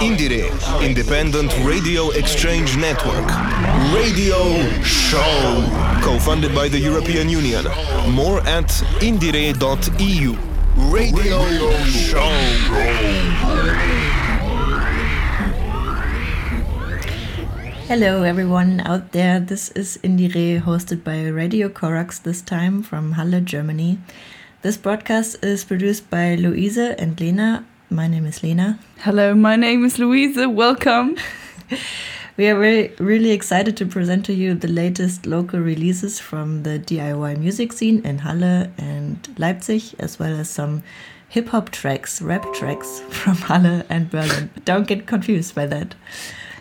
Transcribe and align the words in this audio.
IndieRE, 0.00 0.48
Independent 0.82 1.52
Radio 1.62 2.08
Exchange 2.12 2.74
Network. 2.78 3.26
Radio 3.92 4.62
Show. 4.82 5.68
Co-funded 6.02 6.54
by 6.54 6.68
the 6.68 6.78
European 6.78 7.28
Union. 7.28 7.66
More 8.08 8.40
at 8.48 8.68
indire.eu. 9.00 10.36
Radio 10.90 11.40
Show. 11.84 12.30
Hello, 17.86 18.22
everyone 18.22 18.80
out 18.86 19.12
there. 19.12 19.38
This 19.38 19.68
is 19.72 19.98
IndieRE, 20.02 20.62
hosted 20.62 21.04
by 21.04 21.28
Radio 21.28 21.68
Corax, 21.68 22.18
this 22.18 22.40
time 22.40 22.82
from 22.82 23.12
Halle, 23.12 23.42
Germany. 23.42 23.98
This 24.62 24.78
broadcast 24.78 25.44
is 25.44 25.62
produced 25.64 26.08
by 26.08 26.36
Luise 26.36 26.94
and 26.98 27.20
Lena. 27.20 27.66
My 27.92 28.06
name 28.06 28.24
is 28.24 28.44
Lena. 28.44 28.78
Hello, 28.98 29.34
my 29.34 29.56
name 29.56 29.84
is 29.84 29.98
Louisa. 29.98 30.48
Welcome. 30.48 31.16
we 32.36 32.46
are 32.46 32.56
very, 32.56 32.94
really 33.00 33.32
excited 33.32 33.76
to 33.78 33.84
present 33.84 34.24
to 34.26 34.32
you 34.32 34.54
the 34.54 34.68
latest 34.68 35.26
local 35.26 35.58
releases 35.58 36.20
from 36.20 36.62
the 36.62 36.78
DIY 36.78 37.38
music 37.38 37.72
scene 37.72 38.00
in 38.06 38.18
Halle 38.18 38.70
and 38.78 39.28
Leipzig, 39.38 39.82
as 39.98 40.20
well 40.20 40.32
as 40.38 40.48
some 40.48 40.84
hip 41.28 41.48
hop 41.48 41.70
tracks, 41.70 42.22
rap 42.22 42.46
tracks 42.54 43.00
from 43.10 43.34
Halle 43.34 43.82
and 43.88 44.08
Berlin. 44.08 44.50
Don't 44.64 44.86
get 44.86 45.08
confused 45.08 45.56
by 45.56 45.66
that. 45.66 45.96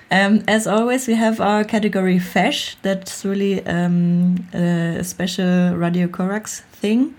Um, 0.10 0.44
as 0.48 0.66
always, 0.66 1.08
we 1.08 1.14
have 1.14 1.40
our 1.40 1.64
category 1.64 2.18
Fesh. 2.18 2.76
That's 2.82 3.24
really 3.24 3.64
um, 3.68 4.48
a 4.52 5.04
special 5.04 5.76
Radio 5.76 6.08
Corax 6.08 6.62
thing. 6.72 7.14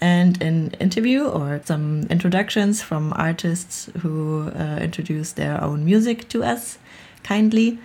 And 0.00 0.42
an 0.42 0.72
interview 0.78 1.24
or 1.24 1.60
some 1.64 2.02
introductions 2.10 2.82
from 2.82 3.14
artists 3.16 3.88
who 4.00 4.50
uh, 4.50 4.78
introduce 4.80 5.32
their 5.32 5.62
own 5.62 5.84
music 5.84 6.28
to 6.28 6.44
us 6.44 6.78
kindly. 7.22 7.78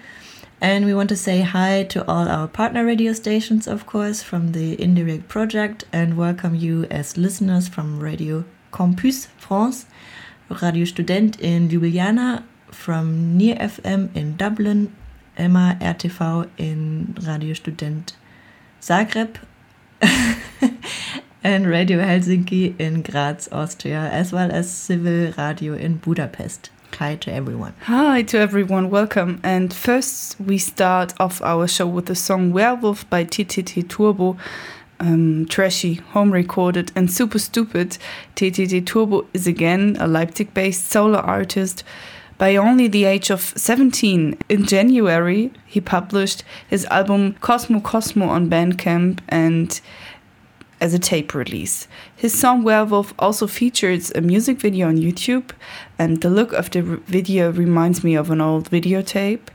And 0.60 0.86
we 0.86 0.94
want 0.94 1.10
to 1.10 1.16
say 1.16 1.42
hi 1.42 1.84
to 1.86 2.08
all 2.08 2.28
our 2.28 2.48
partner 2.48 2.86
radio 2.86 3.14
stations, 3.14 3.68
of 3.68 3.88
course, 3.88 4.22
from 4.22 4.52
the 4.52 4.78
IndieRE 4.78 5.28
project, 5.28 5.86
and 5.92 6.18
welcome 6.18 6.54
you 6.54 6.86
as 6.92 7.18
listeners 7.18 7.68
from 7.68 8.00
Radio 8.00 8.46
Campus 8.72 9.26
France, 9.38 9.88
Radio 10.62 10.86
Student 10.86 11.40
in 11.40 11.70
Ljubljana, 11.70 12.44
from 12.70 13.38
Near 13.38 13.56
FM 13.56 14.16
in 14.16 14.38
Dublin, 14.38 14.96
Emma 15.36 15.78
RTV 15.82 16.48
in 16.58 17.16
Radio 17.26 17.54
Student 17.56 18.14
Zagreb, 18.82 19.38
and 21.44 21.68
Radio 21.68 22.00
Helsinki 22.00 22.80
in 22.80 23.02
Graz, 23.02 23.50
Austria, 23.52 24.10
as 24.12 24.32
well 24.32 24.52
as 24.52 24.70
Civil 24.70 25.34
Radio 25.38 25.74
in 25.74 25.98
Budapest. 25.98 26.70
Hi 27.00 27.16
to 27.16 27.34
everyone. 27.34 27.74
Hi 27.82 28.22
to 28.24 28.38
everyone, 28.38 28.90
welcome. 28.90 29.40
And 29.44 29.74
first, 29.74 30.40
we 30.40 30.58
start 30.58 31.14
off 31.20 31.42
our 31.42 31.68
show 31.68 31.88
with 31.88 32.06
the 32.06 32.16
song 32.16 32.52
Werewolf 32.52 33.10
by 33.10 33.26
TTT 33.26 33.90
Turbo. 33.90 34.38
Um, 35.00 35.48
trashy, 35.48 35.96
home 35.96 36.32
recorded, 36.32 36.92
and 36.96 37.12
super 37.12 37.40
stupid. 37.40 37.98
TTT 38.36 38.86
Turbo 38.86 39.26
is 39.34 39.48
again 39.48 39.98
a 40.00 40.08
Leipzig 40.08 40.54
based 40.54 40.90
solo 40.90 41.18
artist 41.18 41.84
by 42.42 42.56
only 42.56 42.88
the 42.88 43.06
age 43.06 43.30
of 43.30 43.54
17, 43.56 44.36
in 44.50 44.66
January, 44.66 45.52
he 45.68 45.80
published 45.80 46.44
his 46.68 46.86
album 46.86 47.34
Cosmo 47.34 47.80
Cosmo 47.82 48.28
on 48.30 48.50
Bandcamp 48.50 49.20
and 49.30 49.80
as 50.82 50.94
a 50.94 51.00
tape 51.00 51.34
release. 51.34 51.88
His 52.16 52.38
song 52.38 52.64
Werewolf 52.64 53.14
also 53.20 53.48
features 53.48 54.12
a 54.16 54.22
music 54.22 54.58
video 54.58 54.88
on 54.88 54.98
YouTube, 54.98 55.52
and 55.98 56.20
the 56.22 56.30
look 56.30 56.52
of 56.52 56.72
the 56.72 56.82
video 56.82 57.52
reminds 57.52 58.04
me 58.04 58.16
of 58.16 58.32
an 58.32 58.42
old 58.42 58.70
videotape. 58.70 59.48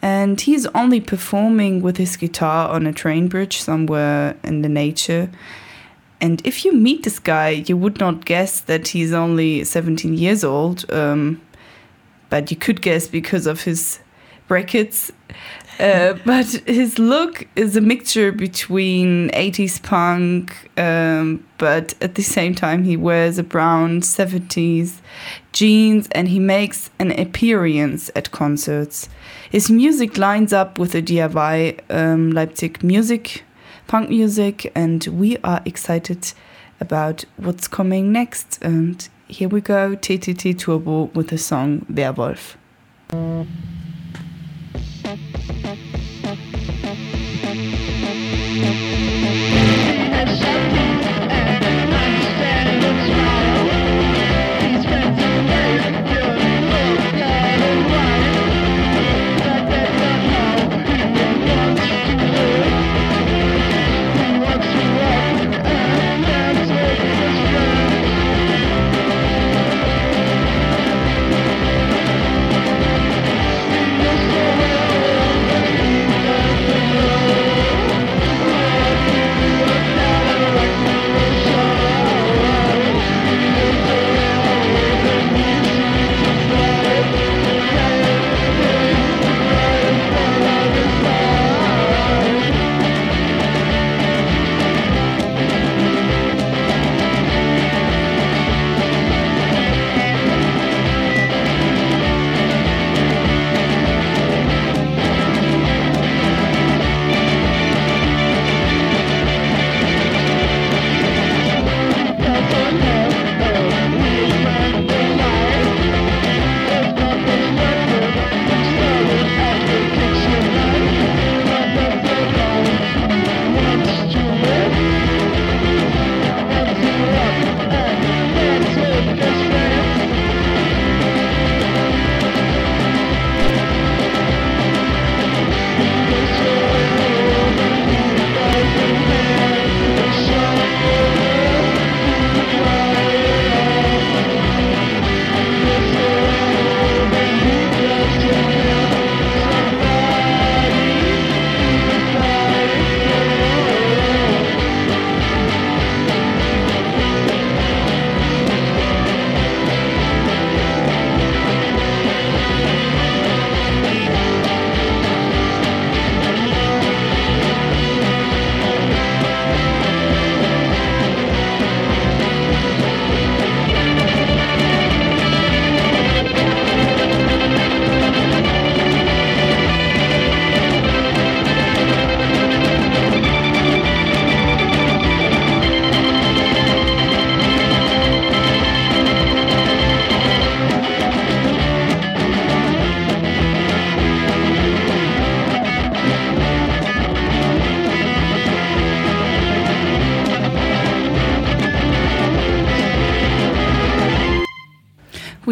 And 0.00 0.40
he 0.40 0.54
is 0.54 0.66
only 0.74 1.00
performing 1.00 1.82
with 1.82 1.96
his 1.96 2.16
guitar 2.16 2.68
on 2.68 2.86
a 2.86 2.92
train 2.92 3.26
bridge 3.28 3.60
somewhere 3.60 4.36
in 4.44 4.62
the 4.62 4.68
nature. 4.68 5.30
And 6.20 6.46
if 6.46 6.64
you 6.64 6.72
meet 6.72 7.02
this 7.02 7.18
guy, 7.18 7.50
you 7.66 7.76
would 7.76 7.98
not 7.98 8.24
guess 8.24 8.60
that 8.60 8.88
he's 8.88 9.12
only 9.12 9.64
17 9.64 10.14
years 10.14 10.44
old. 10.44 10.90
Um, 10.92 11.40
but 12.28 12.50
you 12.50 12.56
could 12.56 12.82
guess 12.82 13.08
because 13.08 13.46
of 13.46 13.62
his 13.62 14.00
brackets. 14.46 15.10
Uh, 15.80 16.14
but 16.24 16.46
his 16.66 16.98
look 16.98 17.48
is 17.56 17.76
a 17.76 17.80
mixture 17.80 18.30
between 18.30 19.30
80s 19.30 19.82
punk, 19.82 20.70
um, 20.78 21.44
but 21.58 21.94
at 22.00 22.14
the 22.14 22.22
same 22.22 22.54
time, 22.54 22.84
he 22.84 22.96
wears 22.96 23.38
a 23.38 23.42
brown 23.42 24.00
70s 24.00 25.00
jeans 25.52 26.08
and 26.12 26.28
he 26.28 26.38
makes 26.38 26.90
an 26.98 27.10
appearance 27.12 28.10
at 28.14 28.30
concerts. 28.30 29.08
His 29.50 29.70
music 29.70 30.16
lines 30.16 30.52
up 30.52 30.78
with 30.78 30.92
the 30.92 31.02
DIY 31.02 31.80
um, 31.90 32.30
Leipzig 32.30 32.82
music, 32.84 33.44
punk 33.86 34.10
music, 34.10 34.70
and 34.74 35.04
we 35.06 35.38
are 35.38 35.60
excited 35.64 36.32
about 36.80 37.24
what's 37.36 37.66
coming 37.66 38.12
next. 38.12 38.58
And 38.62 39.08
here 39.26 39.48
we 39.48 39.60
go, 39.60 39.96
TTT 39.96 40.58
Turbo 40.58 41.04
with 41.14 41.28
the 41.28 41.38
song 41.38 41.86
Werwolf. 41.88 42.56
Thank 45.04 45.78
you. 45.78 45.83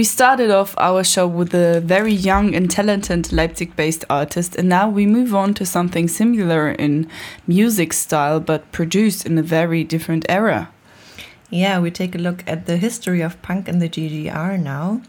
We 0.02 0.06
started 0.06 0.50
off 0.50 0.74
our 0.78 1.04
show 1.04 1.28
with 1.28 1.54
a 1.54 1.80
very 1.80 2.12
young 2.12 2.56
and 2.56 2.68
talented 2.68 3.32
Leipzig 3.32 3.76
based 3.76 4.04
artist, 4.10 4.56
and 4.56 4.68
now 4.68 4.88
we 4.88 5.06
move 5.06 5.32
on 5.32 5.54
to 5.54 5.64
something 5.64 6.08
similar 6.08 6.72
in 6.72 7.08
music 7.46 7.92
style 7.92 8.40
but 8.40 8.72
produced 8.72 9.24
in 9.24 9.38
a 9.38 9.44
very 9.44 9.84
different 9.84 10.26
era. 10.28 10.72
Yeah, 11.50 11.78
we 11.78 11.92
take 11.92 12.16
a 12.16 12.18
look 12.18 12.42
at 12.48 12.66
the 12.66 12.78
history 12.78 13.20
of 13.20 13.40
punk 13.42 13.68
in 13.68 13.78
the 13.78 13.88
GDR 13.88 14.60
now. 14.60 15.02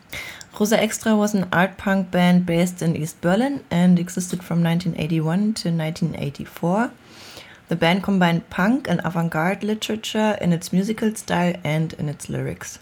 Rosa 0.60 0.80
Extra 0.80 1.16
was 1.16 1.34
an 1.34 1.48
art 1.51 1.75
punk 1.80 2.12
band 2.12 2.46
based 2.46 2.84
in 2.84 2.96
East 2.96 3.19
Berlin 3.19 3.63
and 3.72 3.98
existed 3.98 4.44
from 4.44 4.62
1981 4.62 5.39
to 5.56 5.72
1984. 5.72 6.92
The 7.68 7.75
band 7.75 8.04
combined 8.04 8.51
punk 8.51 8.88
and 8.88 9.01
avant 9.04 9.31
garde 9.31 9.63
literature 9.63 10.38
in 10.39 10.54
its 10.54 10.72
musical 10.72 11.16
style 11.16 11.56
and 11.63 11.94
in 11.94 12.10
its 12.10 12.30
lyrics. 12.30 12.78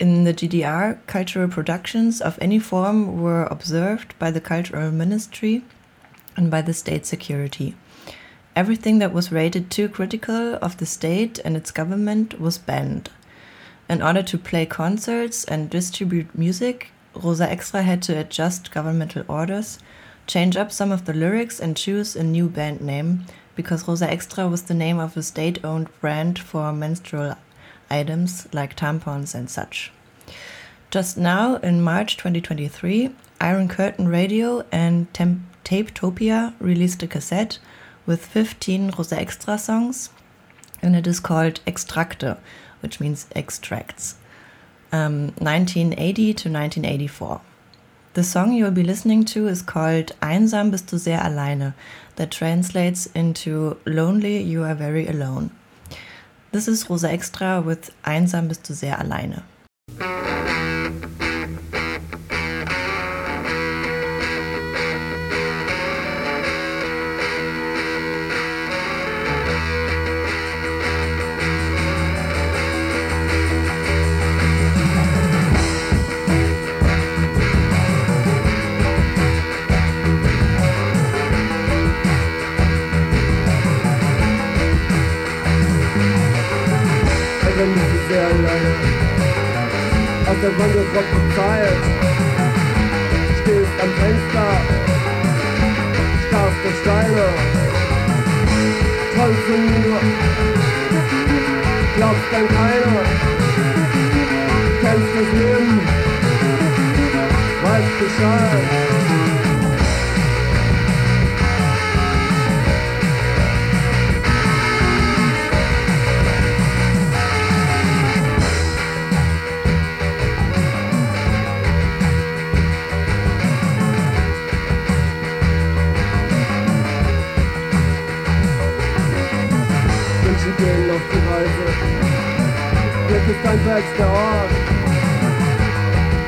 In 0.00 0.24
the 0.24 0.32
GDR, 0.32 0.96
cultural 1.06 1.46
productions 1.46 2.22
of 2.22 2.38
any 2.40 2.58
form 2.58 3.20
were 3.20 3.44
observed 3.50 4.18
by 4.18 4.30
the 4.30 4.40
Cultural 4.40 4.90
Ministry 4.90 5.62
and 6.38 6.50
by 6.50 6.62
the 6.62 6.72
state 6.72 7.04
security. 7.04 7.76
Everything 8.56 8.98
that 9.00 9.12
was 9.12 9.30
rated 9.30 9.70
too 9.70 9.90
critical 9.90 10.54
of 10.62 10.78
the 10.78 10.86
state 10.86 11.38
and 11.44 11.54
its 11.54 11.70
government 11.70 12.40
was 12.40 12.56
banned. 12.56 13.10
In 13.90 14.00
order 14.00 14.22
to 14.22 14.38
play 14.38 14.64
concerts 14.64 15.44
and 15.44 15.68
distribute 15.68 16.34
music, 16.34 16.92
Rosa 17.14 17.50
Extra 17.50 17.82
had 17.82 18.00
to 18.04 18.18
adjust 18.18 18.70
governmental 18.70 19.24
orders, 19.28 19.80
change 20.26 20.56
up 20.56 20.72
some 20.72 20.92
of 20.92 21.04
the 21.04 21.12
lyrics, 21.12 21.60
and 21.60 21.76
choose 21.76 22.16
a 22.16 22.24
new 22.24 22.48
band 22.48 22.80
name 22.80 23.26
because 23.54 23.86
Rosa 23.86 24.10
Extra 24.10 24.48
was 24.48 24.62
the 24.62 24.72
name 24.72 24.98
of 24.98 25.18
a 25.18 25.22
state 25.22 25.62
owned 25.62 25.90
brand 26.00 26.38
for 26.38 26.72
menstrual 26.72 27.36
items 27.90 28.48
like 28.52 28.76
tampons 28.76 29.34
and 29.34 29.50
such. 29.50 29.92
Just 30.90 31.16
now, 31.16 31.56
in 31.56 31.82
March 31.82 32.16
2023, 32.16 33.10
Iron 33.40 33.68
Curtain 33.68 34.08
Radio 34.08 34.64
and 34.72 35.12
Tem- 35.14 35.46
Tapetopia 35.64 36.54
released 36.58 37.02
a 37.02 37.06
cassette 37.06 37.58
with 38.06 38.26
15 38.26 38.92
Rosa 38.98 39.18
Extra 39.18 39.56
songs, 39.56 40.10
and 40.82 40.96
it 40.96 41.06
is 41.06 41.20
called 41.20 41.60
Extrakte, 41.66 42.38
which 42.80 42.98
means 42.98 43.26
extracts, 43.36 44.16
um, 44.92 45.28
1980 45.38 46.34
to 46.34 46.50
1984. 46.50 47.40
The 48.14 48.24
song 48.24 48.52
you'll 48.52 48.72
be 48.72 48.82
listening 48.82 49.24
to 49.26 49.46
is 49.46 49.62
called 49.62 50.10
Einsam 50.20 50.72
bist 50.72 50.88
du 50.88 50.98
sehr 50.98 51.20
alleine, 51.22 51.74
that 52.16 52.32
translates 52.32 53.06
into 53.14 53.76
Lonely, 53.86 54.42
you 54.42 54.64
are 54.64 54.74
very 54.74 55.06
alone. 55.06 55.52
This 56.52 56.66
is 56.66 56.90
Rosa 56.90 57.08
Extra 57.08 57.64
with 57.64 57.92
Einsam 58.02 58.48
bist 58.48 58.68
du 58.68 58.74
sehr 58.74 58.98
alleine. 58.98 59.44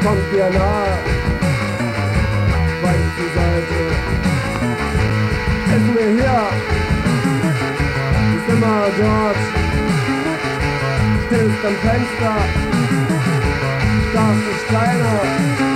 Kommt 0.04 0.32
dir 0.32 0.50
nahe, 0.50 0.98
zur 3.16 3.30
Seite. 3.36 3.80
Ist 5.76 5.88
mir 5.94 6.08
hier, 6.18 6.40
ist 8.36 8.48
immer 8.52 8.82
dort. 8.98 9.40
Stillst 11.26 11.64
am 11.64 11.76
Fenster, 11.76 12.36
starrst 14.10 14.42
du 14.46 14.52
kleiner. 14.68 15.71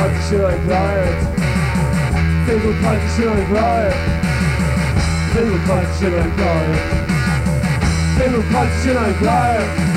Single 0.00 0.56
Riot. 0.66 1.36
Single 2.46 2.72
Partition 2.80 3.52
Riot. 3.52 3.94
Single 5.34 5.58
Partition 5.66 6.12
Riot. 6.38 6.80
Single 8.16 8.42
Partition 8.50 9.26
Riot. 9.26 9.89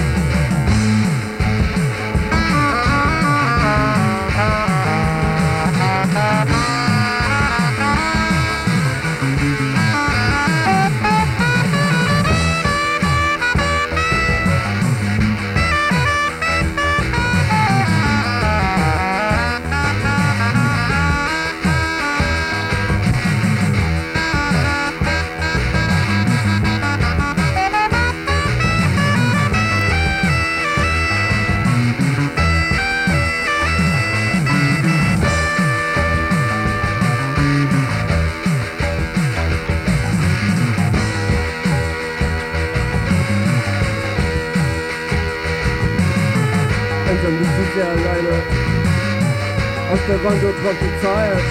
weil 50.24 50.40
die 50.40 51.02
Zeit. 51.02 51.44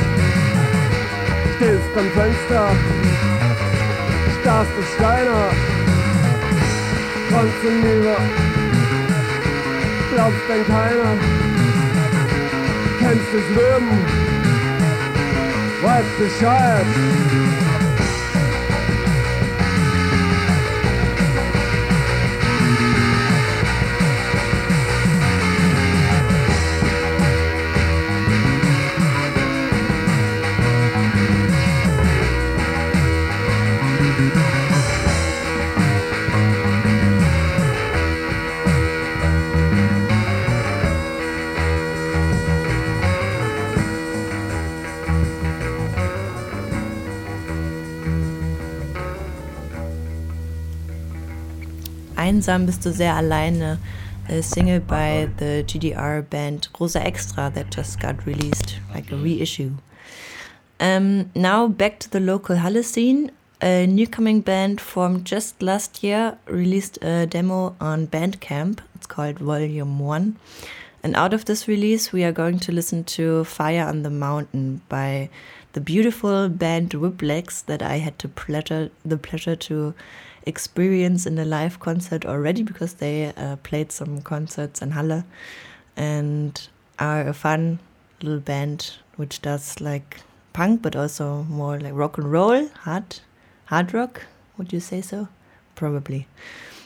Stehst 1.57 1.97
am 1.97 2.11
Fenster, 2.11 2.71
starrst 4.41 4.71
du 4.77 4.83
Steine, 4.95 5.41
kommst 7.31 7.63
du 7.63 7.69
hinüber, 7.69 8.17
glaubst 10.15 10.41
denn 10.49 10.67
keiner, 10.67 11.13
kennst 12.99 13.29
das 13.33 13.49
Leben, 13.57 13.91
weißt 15.83 16.19
Bescheid. 16.19 17.72
Einsam 52.43 52.67
bist 52.67 52.85
du 52.85 52.91
sehr 52.91 53.15
alleine, 53.15 53.79
a 54.29 54.43
single 54.43 54.81
by 54.81 55.29
the 55.37 55.63
GDR 55.65 56.23
band 56.23 56.69
Rosa 56.81 57.01
Extra 57.01 57.51
that 57.51 57.71
just 57.71 58.01
got 58.01 58.27
released, 58.27 58.81
like 58.93 59.13
a 59.13 59.17
reissue. 59.17 59.71
Um, 60.81 61.31
now 61.37 61.69
back 61.69 62.01
to 62.01 62.11
the 62.11 62.19
local 62.19 62.57
Halle 62.57 62.83
scene. 62.83 63.31
A 63.63 63.87
newcoming 63.87 64.41
band 64.41 64.81
formed 64.81 65.25
just 65.25 65.63
last 65.63 66.03
year 66.03 66.37
released 66.47 66.99
a 67.01 67.27
demo 67.27 67.77
on 67.81 68.09
Bandcamp. 68.09 68.81
It's 68.97 69.07
called 69.07 69.39
Volume 69.39 70.01
1. 70.01 70.37
And 71.05 71.15
out 71.15 71.33
of 71.33 71.45
this 71.45 71.69
release, 71.69 72.13
we 72.13 72.25
are 72.25 72.33
going 72.33 72.59
to 72.59 72.73
listen 72.73 73.05
to 73.05 73.45
Fire 73.45 73.87
on 73.87 74.03
the 74.03 74.11
Mountain 74.11 74.81
by 74.89 75.31
the 75.75 75.81
beautiful 75.81 76.49
band 76.49 76.93
Whip 76.95 77.23
Legs 77.23 77.63
that 77.63 77.83
I 77.83 77.99
had 77.99 78.19
to 78.19 78.27
pleasure, 78.27 78.91
the 79.05 79.17
pleasure 79.17 79.55
to 79.55 79.95
experience 80.47 81.27
in 81.27 81.39
a 81.39 81.45
live 81.45 81.81
concert 81.81 82.25
already 82.27 82.63
because 82.63 82.95
they 82.95 83.33
uh, 83.37 83.57
played 83.57 83.93
some 83.93 84.21
concerts 84.23 84.83
in 84.83 84.91
Halle 84.93 85.25
and 85.97 86.69
are 86.99 87.27
a 87.27 87.33
fun 87.33 87.79
little 88.21 88.41
band 88.41 88.93
which 89.17 89.43
does 89.43 89.81
like 89.81 90.21
punk 90.53 90.83
but 90.83 90.97
also 90.97 91.45
more 91.45 91.79
like 91.79 91.95
rock 91.95 92.19
and 92.19 92.31
roll, 92.31 92.69
hard 92.69 93.21
hard 93.67 93.95
rock. 93.95 94.27
Would 94.59 94.73
you 94.73 94.81
say 94.81 95.01
so? 95.01 95.29
Probably. 95.75 96.27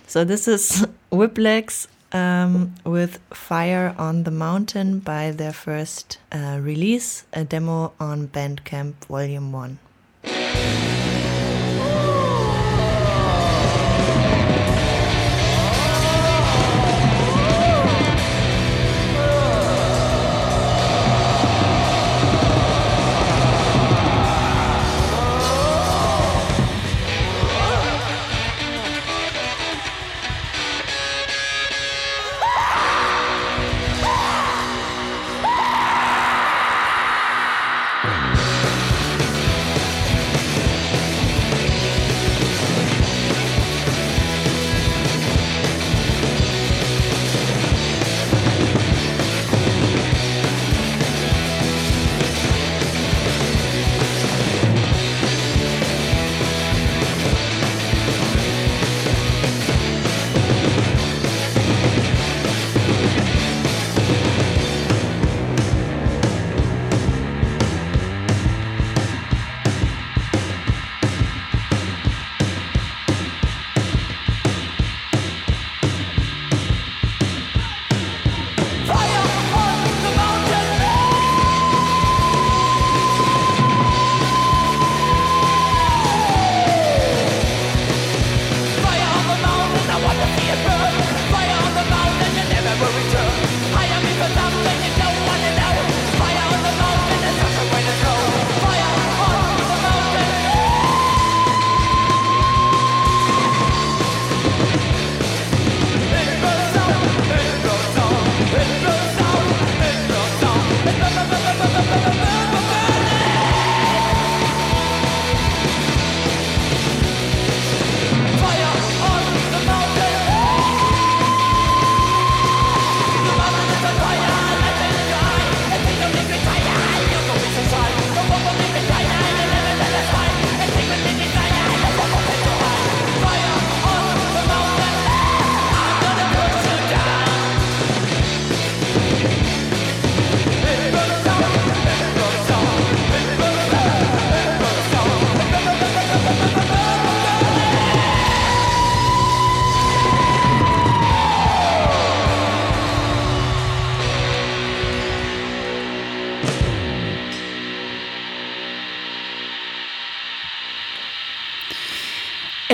So 0.06 0.24
this 0.24 0.46
is 0.46 0.86
Whip 1.10 1.36
Legs 1.36 1.88
um, 2.12 2.74
with 2.84 3.18
Fire 3.34 3.94
on 3.98 4.22
the 4.22 4.30
Mountain 4.30 5.00
by 5.00 5.32
their 5.32 5.52
first 5.52 6.18
uh, 6.32 6.58
release, 6.60 7.24
a 7.32 7.44
demo 7.44 7.92
on 7.98 8.28
Bandcamp 8.28 8.94
Volume 9.06 9.52
1. 9.52 9.78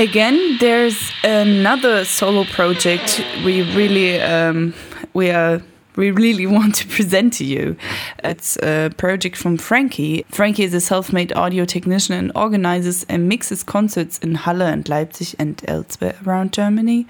Again, 0.03 0.57
there's 0.59 1.13
another 1.23 2.05
solo 2.05 2.43
project 2.43 3.25
we 3.45 3.63
really 3.73 4.21
um, 4.21 4.75
we 5.15 5.31
are 5.31 5.63
we 5.95 6.11
really 6.11 6.45
want 6.59 6.75
to 6.77 6.89
present 6.89 7.35
to 7.35 7.45
you. 7.45 7.77
It's 8.25 8.57
a 8.65 8.91
project 8.97 9.37
from 9.37 9.59
Frankie. 9.59 10.25
Frankie 10.29 10.65
is 10.65 10.75
a 10.75 10.81
self-made 10.81 11.33
audio 11.35 11.65
technician 11.65 12.17
and 12.17 12.33
organizes 12.35 13.07
and 13.09 13.29
mixes 13.29 13.63
concerts 13.63 14.19
in 14.19 14.35
Halle 14.35 14.63
and 14.63 14.89
Leipzig 14.89 15.37
and 15.39 15.63
elsewhere 15.69 16.17
around 16.27 16.53
Germany. 16.53 17.07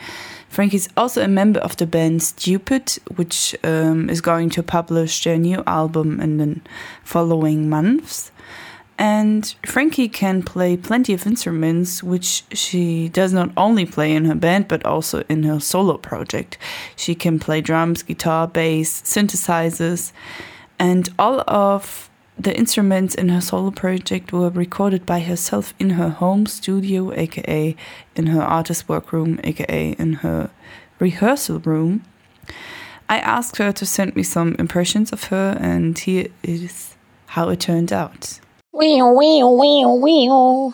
Frankie 0.51 0.77
is 0.77 0.91
also 0.95 1.23
a 1.23 1.29
member 1.29 1.61
of 1.61 1.79
the 1.79 1.87
band 1.87 2.23
Stupid, 2.23 2.99
which 3.17 3.57
um, 3.65 4.11
is 4.11 4.21
going 4.21 4.51
to 4.51 4.63
publish 4.63 5.25
their 5.25 5.39
new 5.39 5.63
album 5.67 6.21
in 6.21 6.37
the 6.37 6.61
following 7.05 7.71
months. 7.71 8.32
And 8.99 9.55
Frankie 9.67 10.09
can 10.09 10.43
play 10.43 10.77
plenty 10.77 11.13
of 11.13 11.27
instruments, 11.27 12.03
which 12.03 12.45
she 12.53 13.09
does 13.09 13.33
not 13.33 13.51
only 13.57 13.85
play 13.87 14.13
in 14.13 14.27
her 14.27 14.35
band 14.35 14.69
but 14.69 14.85
also 14.85 15.25
in 15.29 15.43
her 15.45 15.61
solo 15.61 15.97
project. 15.97 16.59
She 16.95 17.15
can 17.15 17.39
play 17.39 17.61
drums, 17.61 18.03
guitar, 18.03 18.47
bass, 18.47 19.03
synthesizers, 19.03 20.13
and 20.79 21.09
all 21.19 21.43
of 21.49 22.11
the 22.39 22.57
instruments 22.57 23.15
in 23.15 23.29
her 23.29 23.41
solo 23.41 23.71
project 23.71 24.33
were 24.33 24.51
recorded 24.51 25.07
by 25.07 25.21
herself 25.21 25.75
in 25.79 25.91
her 25.91 26.09
home 26.09 26.47
studio, 26.47 27.13
aka 27.13 27.77
in 28.17 28.27
her 28.27 28.43
artist 28.43 28.89
workroom, 28.89 29.39
aka 29.45 29.93
in 29.93 30.15
her 30.15 30.51
rehearsal 30.99 31.59
room. 31.61 32.05
I 33.09 33.19
asked 33.19 33.59
her 33.59 33.73
to 33.73 33.87
send 33.87 34.17
me 34.17 34.23
some 34.23 34.57
impressions 34.59 35.13
of 35.13 35.25
her, 35.25 35.57
and 35.61 35.99
here 35.99 36.29
is 36.43 36.97
how 37.27 37.51
it 37.51 37.61
turned 37.61 37.93
out. 37.93 38.41
Wee 38.75 39.03
wee 39.03 39.45
wee 39.45 39.85
wee. 39.85 40.73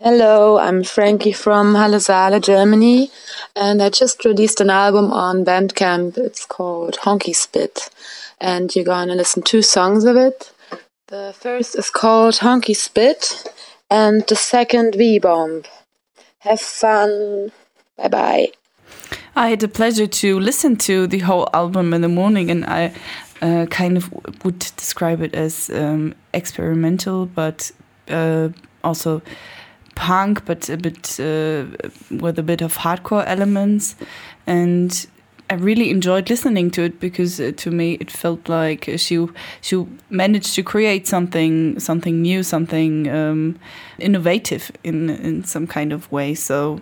Hello, 0.00 0.56
I'm 0.56 0.84
Frankie 0.84 1.32
from 1.32 1.74
Halle 1.74 2.38
Germany, 2.38 3.10
and 3.56 3.82
I 3.82 3.90
just 3.90 4.24
released 4.24 4.60
an 4.60 4.70
album 4.70 5.10
on 5.12 5.44
Bandcamp. 5.44 6.16
It's 6.16 6.46
called 6.46 6.98
Honky 7.02 7.34
Spit, 7.34 7.90
and 8.40 8.74
you're 8.76 8.84
gonna 8.84 9.16
listen 9.16 9.42
two 9.42 9.62
songs 9.62 10.04
of 10.04 10.16
it. 10.16 10.52
The 11.08 11.34
first 11.36 11.76
is 11.76 11.90
called 11.90 12.34
Honky 12.34 12.76
Spit, 12.76 13.52
and 13.90 14.24
the 14.28 14.36
second 14.36 14.94
V 14.94 15.18
Bomb. 15.18 15.64
Have 16.38 16.60
fun. 16.60 17.50
Bye 17.96 18.08
bye. 18.08 18.52
I 19.34 19.48
had 19.48 19.60
the 19.60 19.68
pleasure 19.68 20.06
to 20.06 20.38
listen 20.38 20.76
to 20.78 21.06
the 21.08 21.20
whole 21.20 21.48
album 21.52 21.92
in 21.94 22.00
the 22.00 22.08
morning, 22.08 22.48
and 22.48 22.64
I 22.64 22.94
uh, 23.42 23.66
kind 23.66 23.96
of 23.96 24.12
would 24.44 24.58
describe 24.76 25.22
it 25.22 25.34
as 25.34 25.70
um, 25.70 26.14
experimental, 26.32 27.26
but 27.26 27.70
uh, 28.08 28.48
also 28.84 29.22
punk, 29.94 30.44
but 30.44 30.68
a 30.68 30.76
bit 30.76 31.18
uh, 31.20 31.64
with 32.10 32.38
a 32.38 32.42
bit 32.42 32.62
of 32.62 32.76
hardcore 32.76 33.24
elements, 33.26 33.96
and 34.46 35.06
I 35.50 35.54
really 35.54 35.90
enjoyed 35.90 36.28
listening 36.28 36.70
to 36.72 36.82
it 36.82 37.00
because 37.00 37.40
uh, 37.40 37.52
to 37.56 37.70
me 37.70 37.94
it 38.00 38.10
felt 38.10 38.48
like 38.48 38.90
she 38.96 39.26
she 39.60 39.86
managed 40.10 40.54
to 40.54 40.62
create 40.62 41.06
something 41.06 41.80
something 41.80 42.20
new, 42.22 42.42
something 42.42 43.08
um, 43.08 43.58
innovative 43.98 44.70
in 44.84 45.10
in 45.10 45.44
some 45.44 45.66
kind 45.66 45.92
of 45.92 46.10
way. 46.12 46.34
So. 46.34 46.80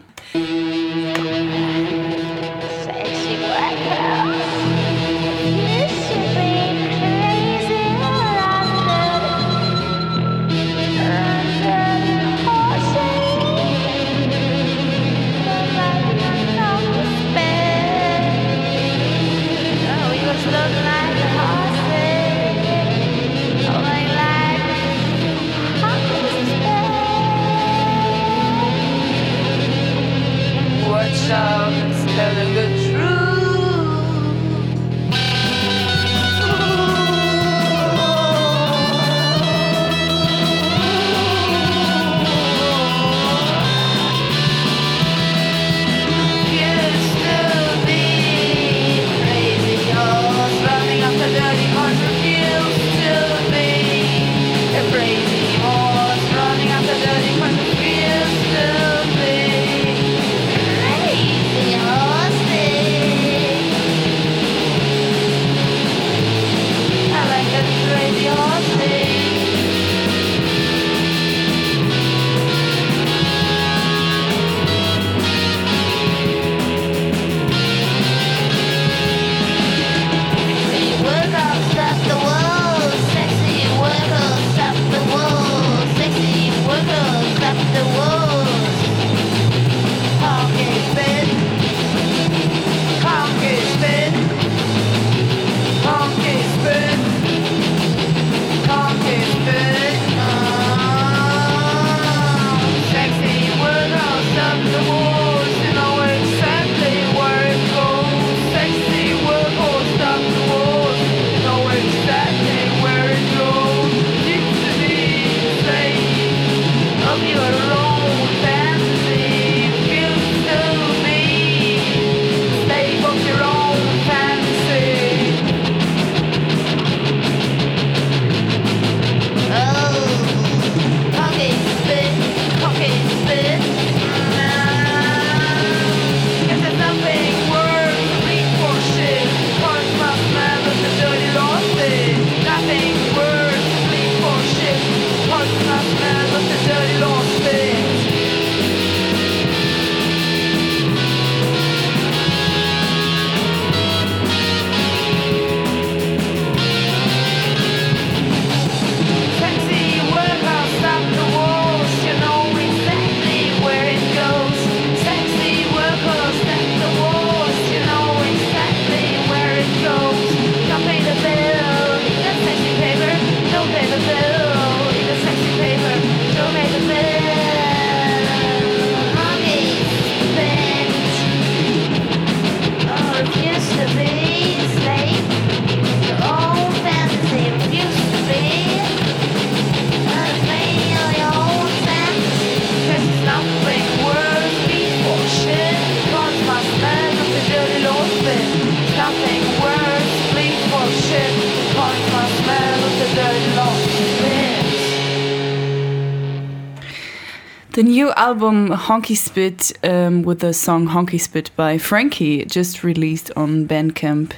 Album 208.27 208.71
Honky 208.71 209.17
Spit 209.17 209.73
um, 209.85 210.25
with 210.25 210.41
the 210.41 210.53
song 210.53 210.89
Honky 210.89 211.21
Spit 211.21 211.53
by 211.55 211.79
Frankie 211.79 212.45
just 212.45 212.83
released 212.83 213.31
on 213.37 213.69
Bandcamp 213.69 214.33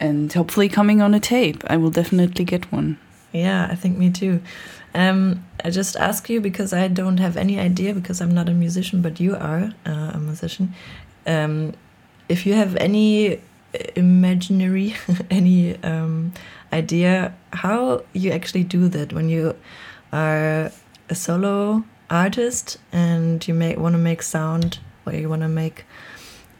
and 0.00 0.32
hopefully 0.32 0.70
coming 0.70 1.02
on 1.02 1.12
a 1.12 1.20
tape. 1.20 1.62
I 1.66 1.76
will 1.76 1.90
definitely 1.90 2.46
get 2.46 2.72
one. 2.72 2.96
Yeah, 3.30 3.68
I 3.70 3.74
think 3.74 3.98
me 3.98 4.08
too. 4.08 4.40
Um, 4.94 5.44
I 5.62 5.68
just 5.68 5.96
ask 5.96 6.30
you 6.30 6.40
because 6.40 6.72
I 6.72 6.88
don't 6.88 7.18
have 7.18 7.36
any 7.36 7.60
idea 7.60 7.92
because 7.92 8.22
I'm 8.22 8.32
not 8.32 8.48
a 8.48 8.54
musician, 8.54 9.02
but 9.02 9.20
you 9.20 9.36
are 9.36 9.74
uh, 9.84 10.12
a 10.14 10.18
musician. 10.18 10.72
Um, 11.26 11.74
if 12.30 12.46
you 12.46 12.54
have 12.54 12.74
any 12.76 13.38
imaginary, 13.96 14.94
any 15.30 15.76
um, 15.82 16.32
idea 16.72 17.34
how 17.52 18.02
you 18.14 18.30
actually 18.30 18.64
do 18.64 18.88
that 18.88 19.12
when 19.12 19.28
you 19.28 19.54
are 20.10 20.72
a 21.10 21.14
solo 21.14 21.84
artist 22.10 22.78
and 22.92 23.46
you 23.46 23.54
may 23.54 23.76
want 23.76 23.94
to 23.94 23.98
make 23.98 24.22
sound 24.22 24.78
or 25.06 25.14
you 25.14 25.28
want 25.28 25.42
to 25.42 25.48
make 25.48 25.84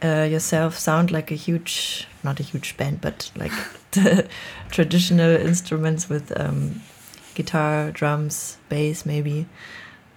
uh, 0.03 0.27
yourself 0.29 0.77
sound 0.77 1.11
like 1.11 1.31
a 1.31 1.35
huge 1.35 2.07
not 2.23 2.39
a 2.39 2.43
huge 2.43 2.75
band 2.77 3.01
but 3.01 3.31
like 3.35 3.51
the 3.91 4.27
traditional 4.69 5.31
instruments 5.35 6.09
with 6.09 6.37
um, 6.39 6.81
guitar 7.33 7.91
drums 7.91 8.57
bass 8.69 9.05
maybe. 9.05 9.45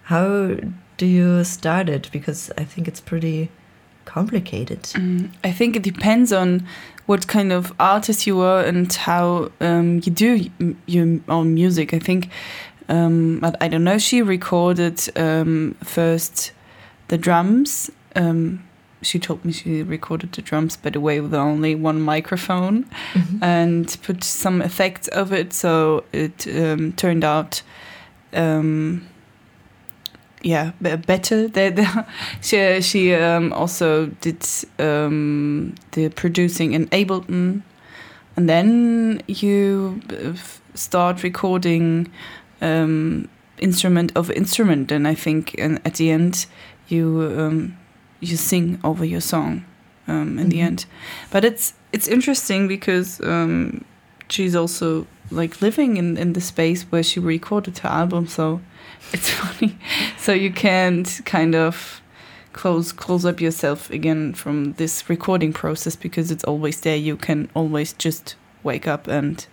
How 0.03 0.55
do 0.97 1.05
you 1.05 1.43
start 1.43 1.89
it? 1.89 2.09
Because 2.11 2.51
i 2.57 2.63
think 2.63 2.87
it's 2.87 3.01
pretty 3.01 3.49
complicated. 4.05 4.83
Mm, 4.83 5.31
i 5.43 5.51
think 5.51 5.75
it 5.75 5.83
depends 5.83 6.33
on 6.33 6.67
what 7.09 7.27
kind 7.27 7.51
of 7.51 7.73
artist 7.79 8.27
you 8.27 8.39
are 8.39 8.63
and 8.63 8.93
how 8.93 9.51
um, 9.61 9.95
you 10.03 10.11
do 10.11 10.47
your 10.85 11.19
own 11.27 11.55
music. 11.55 11.91
I 11.91 11.97
think 11.97 12.29
um, 12.89 13.39
but 13.39 13.55
I 13.61 13.67
don't 13.67 13.83
know. 13.83 13.99
She 13.99 14.21
recorded 14.21 14.99
um, 15.15 15.75
first 15.83 16.51
the 17.07 17.17
drums. 17.17 17.91
Um, 18.15 18.67
she 19.01 19.19
told 19.19 19.45
me 19.45 19.53
she 19.53 19.83
recorded 19.83 20.33
the 20.33 20.41
drums, 20.41 20.75
by 20.75 20.89
the 20.89 20.99
way, 20.99 21.21
with 21.21 21.33
only 21.33 21.75
one 21.75 22.01
microphone, 22.01 22.85
mm 23.13 23.21
-hmm. 23.21 23.43
and 23.43 23.97
put 24.05 24.23
some 24.23 24.65
effects 24.65 25.07
of 25.09 25.31
it. 25.31 25.53
So 25.53 26.03
it 26.11 26.47
um, 26.47 26.93
turned 26.93 27.23
out 27.23 27.63
um, 28.33 29.01
yeah 30.41 30.71
be- 30.81 30.97
better. 30.97 31.47
They, 31.53 31.71
they, 31.71 31.87
she 32.41 32.81
she 32.81 33.15
um, 33.15 33.53
also 33.53 34.09
did 34.21 34.45
um, 34.79 35.73
the 35.91 36.09
producing 36.09 36.73
in 36.73 36.87
Ableton, 36.91 37.61
and 38.35 38.47
then 38.47 39.21
you 39.27 39.99
uh, 40.09 40.33
start 40.73 41.23
recording 41.23 42.11
um, 42.61 43.27
instrument 43.59 44.11
of 44.15 44.29
instrument, 44.31 44.91
and 44.91 45.07
I 45.07 45.15
think 45.15 45.55
and 45.57 45.79
at 45.85 45.95
the 45.95 46.11
end 46.11 46.45
you 46.87 47.33
um, 47.37 47.77
you 48.19 48.37
sing 48.37 48.79
over 48.83 49.05
your 49.05 49.21
song 49.21 49.63
um, 50.07 50.39
in 50.39 50.49
the 50.49 50.57
Mhm. 50.59 50.65
end. 50.65 50.85
But 51.31 51.43
it's 51.45 51.73
it's 51.91 52.07
interesting 52.07 52.67
because 52.67 53.19
um, 53.21 53.83
she's 54.29 54.55
also 54.55 55.05
like 55.31 55.61
living 55.61 55.97
in 55.97 56.17
in 56.17 56.33
the 56.33 56.41
space 56.41 56.83
where 56.91 57.03
she 57.03 57.19
recorded 57.19 57.77
her 57.79 57.89
album, 57.89 58.27
so 58.27 58.59
it's 59.13 59.29
funny. 59.29 59.77
so 60.17 60.33
you 60.33 60.51
can't 60.51 61.21
kind 61.25 61.55
of 61.55 62.01
close 62.53 62.91
close 62.91 63.25
up 63.29 63.39
yourself 63.41 63.89
again 63.91 64.33
from 64.33 64.73
this 64.73 65.09
recording 65.09 65.53
process 65.53 65.95
because 65.95 66.31
it's 66.31 66.43
always 66.47 66.81
there. 66.81 66.97
You 66.97 67.17
can 67.17 67.47
always 67.53 67.93
just 67.93 68.35
wake 68.63 68.87
up 68.87 69.07
and 69.07 69.45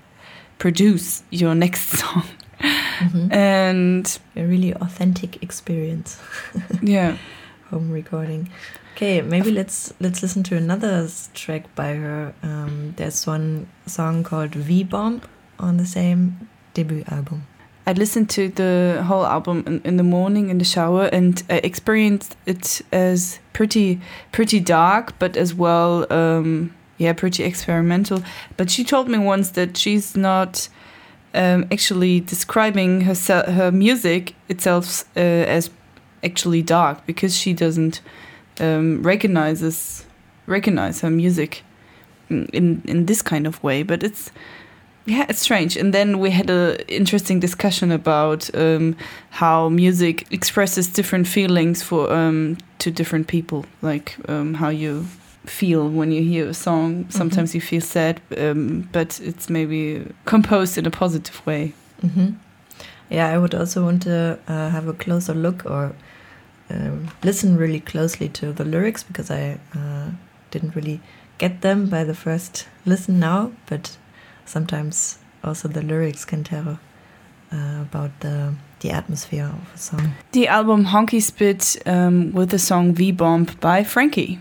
produce 0.58 1.22
your 1.30 1.54
next 1.54 1.88
song. 1.98 2.22
Mhm. 2.60 3.32
And 3.32 4.18
A 4.36 4.44
really 4.44 4.72
authentic 4.74 5.42
experience. 5.42 6.18
yeah, 6.82 7.16
home 7.70 7.90
recording. 7.90 8.48
Okay, 8.94 9.20
maybe 9.20 9.50
let's 9.50 9.92
let's 10.00 10.22
listen 10.22 10.42
to 10.44 10.56
another 10.56 11.08
track 11.34 11.74
by 11.74 11.94
her. 11.94 12.32
Um, 12.42 12.94
there's 12.96 13.26
one 13.26 13.66
song 13.86 14.24
called 14.24 14.54
V 14.54 14.84
Bomb 14.84 15.20
on 15.58 15.76
the 15.76 15.86
same 15.86 16.48
debut 16.74 17.04
album. 17.10 17.42
I 17.88 17.92
listened 17.92 18.30
to 18.30 18.48
the 18.48 19.04
whole 19.06 19.24
album 19.24 19.62
in, 19.66 19.80
in 19.84 19.96
the 19.96 20.02
morning 20.02 20.48
in 20.50 20.58
the 20.58 20.64
shower, 20.64 21.06
and 21.12 21.42
I 21.48 21.58
experienced 21.62 22.36
it 22.46 22.80
as 22.92 23.38
pretty 23.52 24.00
pretty 24.32 24.58
dark, 24.60 25.18
but 25.18 25.36
as 25.36 25.54
well, 25.54 26.06
um, 26.10 26.74
yeah, 26.98 27.12
pretty 27.12 27.44
experimental. 27.44 28.22
But 28.56 28.70
she 28.70 28.82
told 28.82 29.08
me 29.08 29.18
once 29.18 29.50
that 29.50 29.76
she's 29.76 30.16
not 30.16 30.68
um, 31.36 31.66
actually 31.70 32.20
describing 32.20 33.02
herself 33.02 33.46
her 33.46 33.70
music 33.70 34.34
itself 34.48 35.04
uh, 35.16 35.20
as 35.20 35.70
actually 36.24 36.62
dark 36.62 37.04
because 37.06 37.36
she 37.36 37.52
doesn't 37.52 38.00
um, 38.60 39.02
recognizes 39.02 40.04
recognize 40.46 41.00
her 41.00 41.10
music 41.10 41.62
in, 42.30 42.82
in 42.84 43.06
this 43.06 43.22
kind 43.22 43.46
of 43.46 43.62
way. 43.62 43.82
But 43.82 44.02
it's 44.02 44.30
yeah, 45.06 45.26
it's 45.28 45.38
strange. 45.38 45.76
And 45.76 45.94
then 45.94 46.18
we 46.18 46.30
had 46.30 46.50
a 46.50 46.84
interesting 46.92 47.38
discussion 47.38 47.92
about 47.92 48.50
um, 48.54 48.96
how 49.30 49.68
music 49.68 50.26
expresses 50.32 50.88
different 50.88 51.28
feelings 51.28 51.82
for 51.82 52.12
um, 52.12 52.58
to 52.80 52.90
different 52.90 53.28
people, 53.28 53.64
like 53.82 54.16
um, 54.28 54.54
how 54.54 54.68
you 54.68 55.06
feel 55.46 55.88
when 55.88 56.10
you 56.12 56.22
hear 56.22 56.48
a 56.48 56.54
song. 56.54 57.06
Sometimes 57.08 57.54
you 57.54 57.60
feel 57.60 57.80
sad, 57.80 58.20
um, 58.36 58.88
but 58.92 59.20
it's 59.20 59.48
maybe 59.48 60.04
composed 60.24 60.78
in 60.78 60.86
a 60.86 60.90
positive 60.90 61.44
way. 61.46 61.72
hmm 62.00 62.34
Yeah, 63.10 63.28
I 63.34 63.38
would 63.38 63.54
also 63.54 63.84
want 63.84 64.02
to 64.02 64.38
uh, 64.48 64.70
have 64.70 64.88
a 64.88 64.92
closer 64.92 65.34
look 65.34 65.64
or 65.66 65.92
um, 66.70 67.08
listen 67.22 67.56
really 67.56 67.80
closely 67.80 68.28
to 68.28 68.52
the 68.52 68.64
lyrics 68.64 69.04
because 69.04 69.30
I 69.30 69.58
uh, 69.74 70.10
didn't 70.50 70.74
really 70.74 71.00
get 71.38 71.60
them 71.60 71.88
by 71.88 72.04
the 72.04 72.14
first 72.14 72.66
listen 72.84 73.20
now, 73.20 73.52
but 73.66 73.96
sometimes 74.44 75.18
also 75.44 75.68
the 75.68 75.82
lyrics 75.82 76.24
can 76.24 76.42
tell 76.44 76.78
uh, 77.52 77.82
about 77.82 78.10
the 78.20 78.54
the 78.80 78.90
atmosphere 78.90 79.44
of 79.44 79.74
a 79.74 79.78
song. 79.78 80.12
The 80.32 80.48
album 80.48 80.84
Honky 80.86 81.22
Spit 81.22 81.76
um, 81.86 82.32
with 82.32 82.50
the 82.50 82.58
song 82.58 82.92
V 82.94 83.12
Bomb 83.12 83.46
by 83.60 83.84
Frankie. 83.84 84.38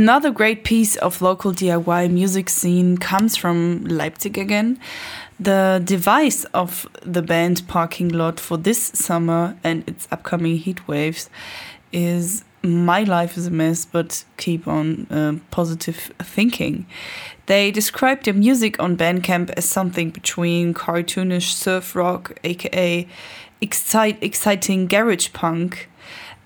Another 0.00 0.30
great 0.30 0.64
piece 0.64 0.96
of 0.96 1.20
local 1.20 1.52
DIY 1.52 2.10
music 2.10 2.48
scene 2.48 2.96
comes 2.96 3.36
from 3.36 3.84
Leipzig 3.84 4.38
again. 4.38 4.78
The 5.38 5.82
device 5.84 6.44
of 6.54 6.86
the 7.02 7.20
band 7.20 7.68
Parking 7.68 8.08
Lot 8.08 8.40
for 8.40 8.56
this 8.56 8.82
summer 8.94 9.58
and 9.62 9.86
its 9.86 10.08
upcoming 10.10 10.56
heat 10.56 10.88
waves 10.88 11.28
is 11.92 12.44
My 12.62 13.02
Life 13.02 13.36
is 13.36 13.48
a 13.48 13.50
Mess, 13.50 13.84
but 13.84 14.24
keep 14.38 14.66
on 14.66 15.06
uh, 15.10 15.34
positive 15.50 16.10
thinking. 16.18 16.86
They 17.44 17.70
describe 17.70 18.22
their 18.22 18.32
music 18.32 18.82
on 18.82 18.96
Bandcamp 18.96 19.50
as 19.50 19.66
something 19.66 20.08
between 20.08 20.72
cartoonish 20.72 21.52
surf 21.52 21.94
rock, 21.94 22.40
aka 22.42 23.06
excite 23.60 24.16
exciting 24.22 24.86
garage 24.86 25.34
punk, 25.34 25.89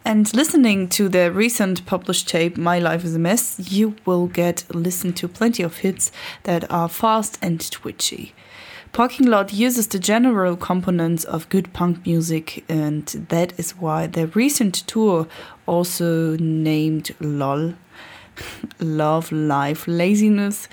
and 0.04 0.32
listening 0.34 0.88
to 0.88 1.08
their 1.08 1.30
recent 1.30 1.86
published 1.86 2.28
tape, 2.28 2.56
My 2.58 2.78
Life 2.78 3.04
is 3.04 3.14
a 3.14 3.18
Mess, 3.18 3.58
you 3.72 3.96
will 4.04 4.26
get 4.26 4.64
listen 4.74 5.14
to 5.14 5.28
plenty 5.28 5.62
of 5.62 5.78
hits 5.78 6.12
that 6.42 6.70
are 6.70 6.88
fast 6.88 7.38
and 7.40 7.70
twitchy. 7.70 8.34
Parking 8.92 9.26
Lot 9.26 9.52
uses 9.52 9.88
the 9.88 9.98
general 9.98 10.56
components 10.56 11.24
of 11.24 11.48
good 11.48 11.72
punk 11.72 12.04
music, 12.04 12.64
and 12.68 13.06
that 13.30 13.58
is 13.58 13.72
why 13.72 14.06
their 14.06 14.26
recent 14.28 14.74
tour, 14.86 15.26
also 15.66 16.36
named 16.36 17.14
LOL, 17.18 17.74
Love, 18.78 19.32
Life, 19.32 19.88
Laziness, 19.88 20.68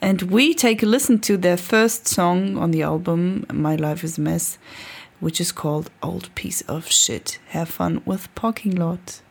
and 0.00 0.22
we 0.22 0.54
take 0.54 0.82
a 0.82 0.86
listen 0.86 1.20
to 1.20 1.36
their 1.36 1.56
first 1.56 2.08
song 2.08 2.58
on 2.58 2.72
the 2.72 2.82
album, 2.82 3.46
My 3.52 3.76
Life 3.76 4.02
is 4.02 4.18
a 4.18 4.20
Mess 4.20 4.58
which 5.22 5.40
is 5.40 5.52
called 5.52 5.88
Old 6.02 6.34
Piece 6.34 6.62
of 6.62 6.90
Shit. 6.90 7.38
Have 7.50 7.68
fun 7.68 8.02
with 8.04 8.34
Parking 8.34 8.74
Lot. 8.74 9.22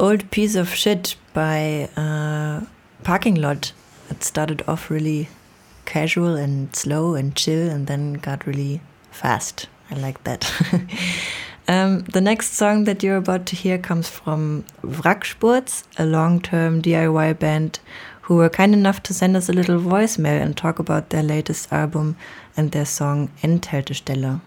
Old 0.00 0.30
piece 0.30 0.54
of 0.54 0.74
shit 0.74 1.14
by 1.34 1.86
uh, 1.94 2.64
Parking 3.04 3.34
Lot. 3.34 3.72
It 4.08 4.24
started 4.24 4.62
off 4.66 4.88
really 4.88 5.28
casual 5.84 6.36
and 6.36 6.74
slow 6.74 7.14
and 7.14 7.36
chill 7.36 7.68
and 7.68 7.86
then 7.86 8.14
got 8.14 8.46
really 8.46 8.80
fast. 9.10 9.68
I 9.90 9.96
like 9.96 10.24
that. 10.24 10.50
um, 11.68 12.04
the 12.04 12.22
next 12.22 12.54
song 12.54 12.84
that 12.84 13.02
you're 13.02 13.18
about 13.18 13.44
to 13.48 13.56
hear 13.56 13.76
comes 13.76 14.08
from 14.08 14.64
Wrackspurts, 14.82 15.84
a 15.98 16.06
long 16.06 16.40
term 16.40 16.80
DIY 16.80 17.38
band 17.38 17.78
who 18.22 18.36
were 18.36 18.48
kind 18.48 18.72
enough 18.72 19.02
to 19.02 19.12
send 19.12 19.36
us 19.36 19.50
a 19.50 19.52
little 19.52 19.78
voicemail 19.78 20.40
and 20.40 20.56
talk 20.56 20.78
about 20.78 21.10
their 21.10 21.22
latest 21.22 21.70
album 21.70 22.16
and 22.56 22.72
their 22.72 22.86
song 22.86 23.30
Endhaltestelle. 23.42 24.40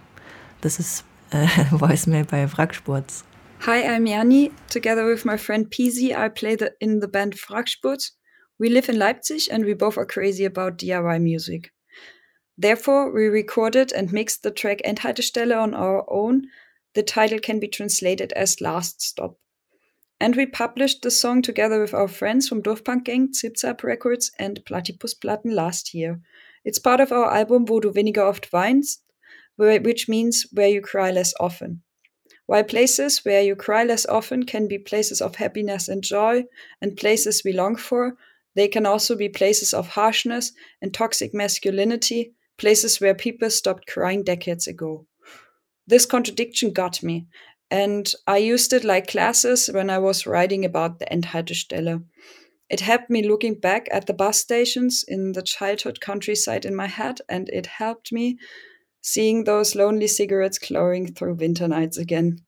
This 0.62 0.80
is 0.80 1.04
a 1.32 1.46
voicemail 1.78 2.28
by 2.28 2.44
Wrackspurts. 2.48 3.22
Hi, 3.66 3.82
I'm 3.82 4.06
Yanni. 4.08 4.52
Together 4.68 5.06
with 5.06 5.24
my 5.24 5.38
friend 5.38 5.72
Peasy, 5.72 6.14
I 6.14 6.28
play 6.28 6.58
the, 6.58 6.74
in 6.82 7.00
the 7.00 7.08
band 7.08 7.36
Wrackspurts. 7.50 8.12
We 8.60 8.68
live 8.68 8.90
in 8.90 9.00
Leipzig 9.00 9.44
and 9.50 9.64
we 9.64 9.74
both 9.74 9.98
are 9.98 10.06
crazy 10.06 10.44
about 10.44 10.78
DIY 10.78 11.22
music. 11.22 11.72
Therefore, 12.58 13.10
we 13.10 13.28
recorded 13.28 13.94
and 13.94 14.12
mixed 14.12 14.44
the 14.44 14.52
track 14.52 14.82
Endhaltestelle 14.84 15.58
on 15.58 15.74
our 15.74 16.04
own. 16.12 16.48
The 16.94 17.04
title 17.04 17.40
can 17.40 17.62
be 17.62 17.70
translated 17.70 18.34
as 18.34 18.60
Last 18.60 19.02
Stop. 19.02 19.38
And 20.20 20.36
we 20.36 20.46
published 20.46 21.02
the 21.02 21.10
song 21.10 21.42
together 21.42 21.80
with 21.80 21.94
our 21.94 22.10
friends 22.10 22.50
from 22.50 22.64
Dorfpunk 22.64 23.06
Gang, 23.06 23.32
Zip 23.32 23.56
Zap 23.56 23.82
Records, 23.82 24.30
and 24.38 24.60
Platypus 24.66 25.14
Platten 25.14 25.56
last 25.56 25.94
year. 25.94 26.20
It's 26.66 26.80
part 26.80 27.00
of 27.00 27.14
our 27.14 27.34
album 27.34 27.64
Wo 27.64 27.80
du 27.80 27.94
weniger 27.94 28.28
oft 28.28 28.52
weinst, 28.52 29.02
which 29.56 30.10
means 30.10 30.48
where 30.52 30.68
you 30.68 30.82
cry 30.82 31.12
less 31.12 31.34
often. 31.40 31.84
While 32.46 32.64
places 32.64 33.24
where 33.24 33.42
you 33.42 33.56
cry 33.56 33.84
less 33.84 34.06
often 34.06 34.44
can 34.44 34.68
be 34.68 34.78
places 34.78 35.22
of 35.22 35.36
happiness 35.36 35.88
and 35.88 36.04
joy, 36.04 36.44
and 36.82 36.98
places 36.98 37.42
we 37.44 37.54
long 37.54 37.76
for, 37.76 38.18
they 38.56 38.68
can 38.68 38.86
also 38.86 39.16
be 39.16 39.30
places 39.30 39.74
of 39.74 39.90
harshness 39.90 40.52
and 40.82 40.94
toxic 40.94 41.34
masculinity, 41.34 42.34
places 42.58 43.00
where 43.00 43.16
people 43.16 43.50
stopped 43.50 43.88
crying 43.88 44.24
decades 44.24 44.68
ago. 44.68 45.08
This 45.88 46.06
contradiction 46.06 46.72
got 46.72 47.02
me, 47.02 47.28
and 47.72 48.14
I 48.28 48.38
used 48.38 48.74
it 48.74 48.84
like 48.84 49.08
classes 49.08 49.68
when 49.68 49.90
I 49.90 50.00
was 50.00 50.28
writing 50.28 50.64
about 50.66 51.00
the 51.00 51.06
Endhaltestelle. 51.06 52.04
It 52.70 52.80
helped 52.82 53.10
me 53.10 53.28
looking 53.28 53.56
back 53.56 53.88
at 53.92 54.06
the 54.06 54.14
bus 54.14 54.40
stations 54.40 55.04
in 55.08 55.32
the 55.32 55.42
childhood 55.42 56.00
countryside 56.00 56.66
in 56.66 56.76
my 56.76 56.88
head, 56.88 57.20
and 57.28 57.50
it 57.50 57.66
helped 57.66 58.12
me 58.12 58.38
seeing 59.04 59.44
those 59.44 59.76
lonely 59.76 60.08
cigarettes 60.08 60.58
glowing 60.58 61.14
through 61.14 61.36
winter 61.36 61.68
nights 61.68 61.98
again. 62.00 62.40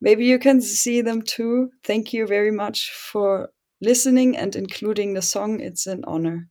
Maybe 0.00 0.24
you 0.24 0.38
can 0.38 0.62
see 0.62 1.02
them 1.02 1.20
too. 1.20 1.70
Thank 1.84 2.14
you 2.14 2.26
very 2.26 2.50
much 2.50 2.90
for 2.90 3.50
listening 3.82 4.36
and 4.36 4.56
including 4.56 5.12
the 5.12 5.22
song. 5.22 5.60
It's 5.60 5.86
an 5.86 6.04
honor. 6.06 6.48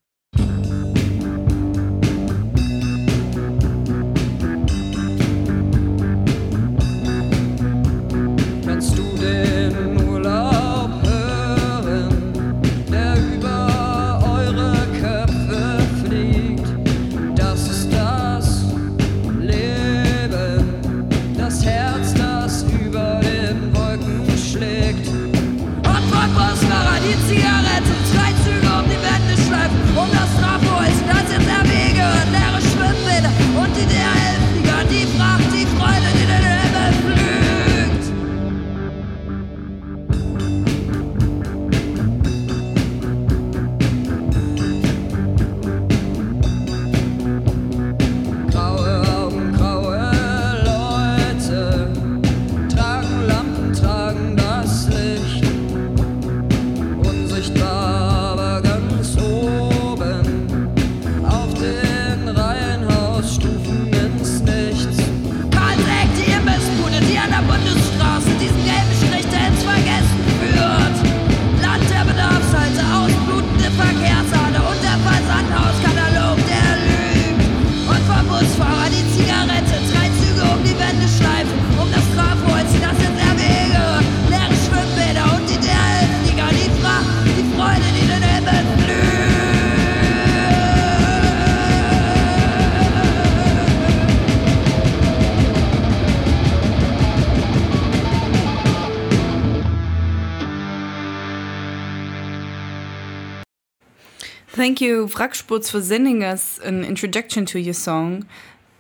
Thank 104.64 104.80
you, 104.80 105.08
Wrackspurts, 105.08 105.72
for 105.72 105.82
sending 105.82 106.24
us 106.24 106.58
an 106.60 106.86
introduction 106.86 107.46
to 107.48 107.60
your 107.60 107.74
song. 107.74 108.26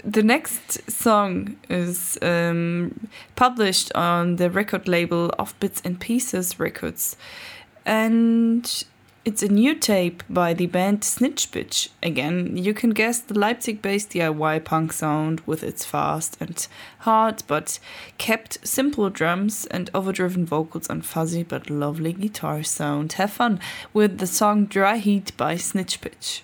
The 0.01 0.23
next 0.23 0.89
song 0.89 1.57
is 1.69 2.17
um, 2.21 3.09
published 3.35 3.91
on 3.93 4.37
the 4.37 4.49
record 4.49 4.87
label 4.87 5.29
of 5.37 5.53
Bits 5.59 5.81
and 5.83 5.99
Pieces 5.99 6.57
Records. 6.57 7.17
And 7.85 8.85
it's 9.25 9.41
a 9.41 9.47
new 9.47 9.73
tape 9.73 10.21
by 10.29 10.53
the 10.53 10.65
band 10.65 11.01
Snitchbitch. 11.01 11.89
Again, 12.01 12.57
you 12.57 12.73
can 12.73 12.89
guess 12.89 13.19
the 13.19 13.39
Leipzig 13.39 13.81
based 13.81 14.11
DIY 14.11 14.65
punk 14.65 14.91
sound 14.91 15.41
with 15.45 15.63
its 15.63 15.85
fast 15.85 16.35
and 16.41 16.67
hard 16.99 17.43
but 17.47 17.79
kept 18.17 18.67
simple 18.67 19.09
drums 19.09 19.65
and 19.67 19.89
overdriven 19.93 20.45
vocals 20.45 20.89
and 20.89 21.05
fuzzy 21.05 21.43
but 21.43 21.69
lovely 21.69 22.11
guitar 22.11 22.63
sound. 22.63 23.13
Have 23.13 23.31
fun 23.31 23.59
with 23.93 24.17
the 24.17 24.27
song 24.27 24.65
Dry 24.65 24.97
Heat 24.97 25.35
by 25.37 25.55
Snitchbitch. 25.55 26.41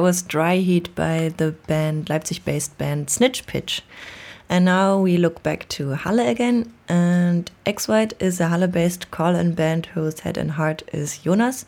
Was 0.00 0.22
Dry 0.22 0.56
Heat 0.56 0.94
by 0.94 1.32
the 1.36 1.52
band 1.66 2.08
Leipzig 2.08 2.44
based 2.44 2.76
band 2.78 3.08
Snitchbitch. 3.08 3.82
And 4.48 4.64
now 4.64 4.98
we 4.98 5.16
look 5.16 5.42
back 5.42 5.68
to 5.70 5.90
Halle 5.90 6.26
again. 6.26 6.72
And 6.88 7.50
X 7.66 7.86
White 7.86 8.14
is 8.18 8.40
a 8.40 8.48
Halle 8.48 8.66
based 8.66 9.10
call 9.10 9.36
in 9.36 9.54
band 9.54 9.86
whose 9.86 10.20
head 10.20 10.36
and 10.36 10.52
heart 10.52 10.82
is 10.92 11.18
Jonas, 11.18 11.64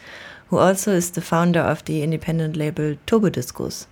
who 0.48 0.58
also 0.58 0.92
is 0.92 1.10
the 1.10 1.20
founder 1.20 1.60
of 1.60 1.84
the 1.84 2.02
independent 2.02 2.56
label 2.56 2.96
Turbo 3.06 3.28
Discos. 3.28 3.86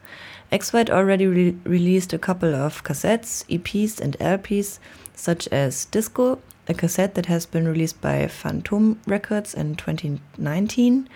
X 0.50 0.72
White 0.72 0.90
already 0.90 1.26
re 1.26 1.56
released 1.64 2.12
a 2.12 2.18
couple 2.18 2.54
of 2.54 2.82
cassettes, 2.82 3.44
EPs, 3.48 4.00
and 4.00 4.18
LPs, 4.18 4.78
such 5.14 5.46
as 5.48 5.84
Disco, 5.84 6.40
a 6.66 6.74
cassette 6.74 7.14
that 7.14 7.26
has 7.26 7.46
been 7.46 7.68
released 7.68 8.00
by 8.00 8.26
Phantom 8.26 8.98
Records 9.06 9.54
in 9.54 9.76
2019, 9.76 11.08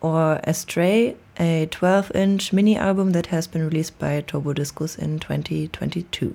or 0.00 0.40
Astray, 0.44 1.16
a 1.38 1.66
12 1.70 2.12
inch 2.14 2.52
mini 2.52 2.76
album 2.76 3.12
that 3.12 3.26
has 3.26 3.46
been 3.46 3.64
released 3.64 3.98
by 3.98 4.20
Turbo 4.20 4.52
Discos 4.52 4.98
in 4.98 5.18
2022. 5.18 6.34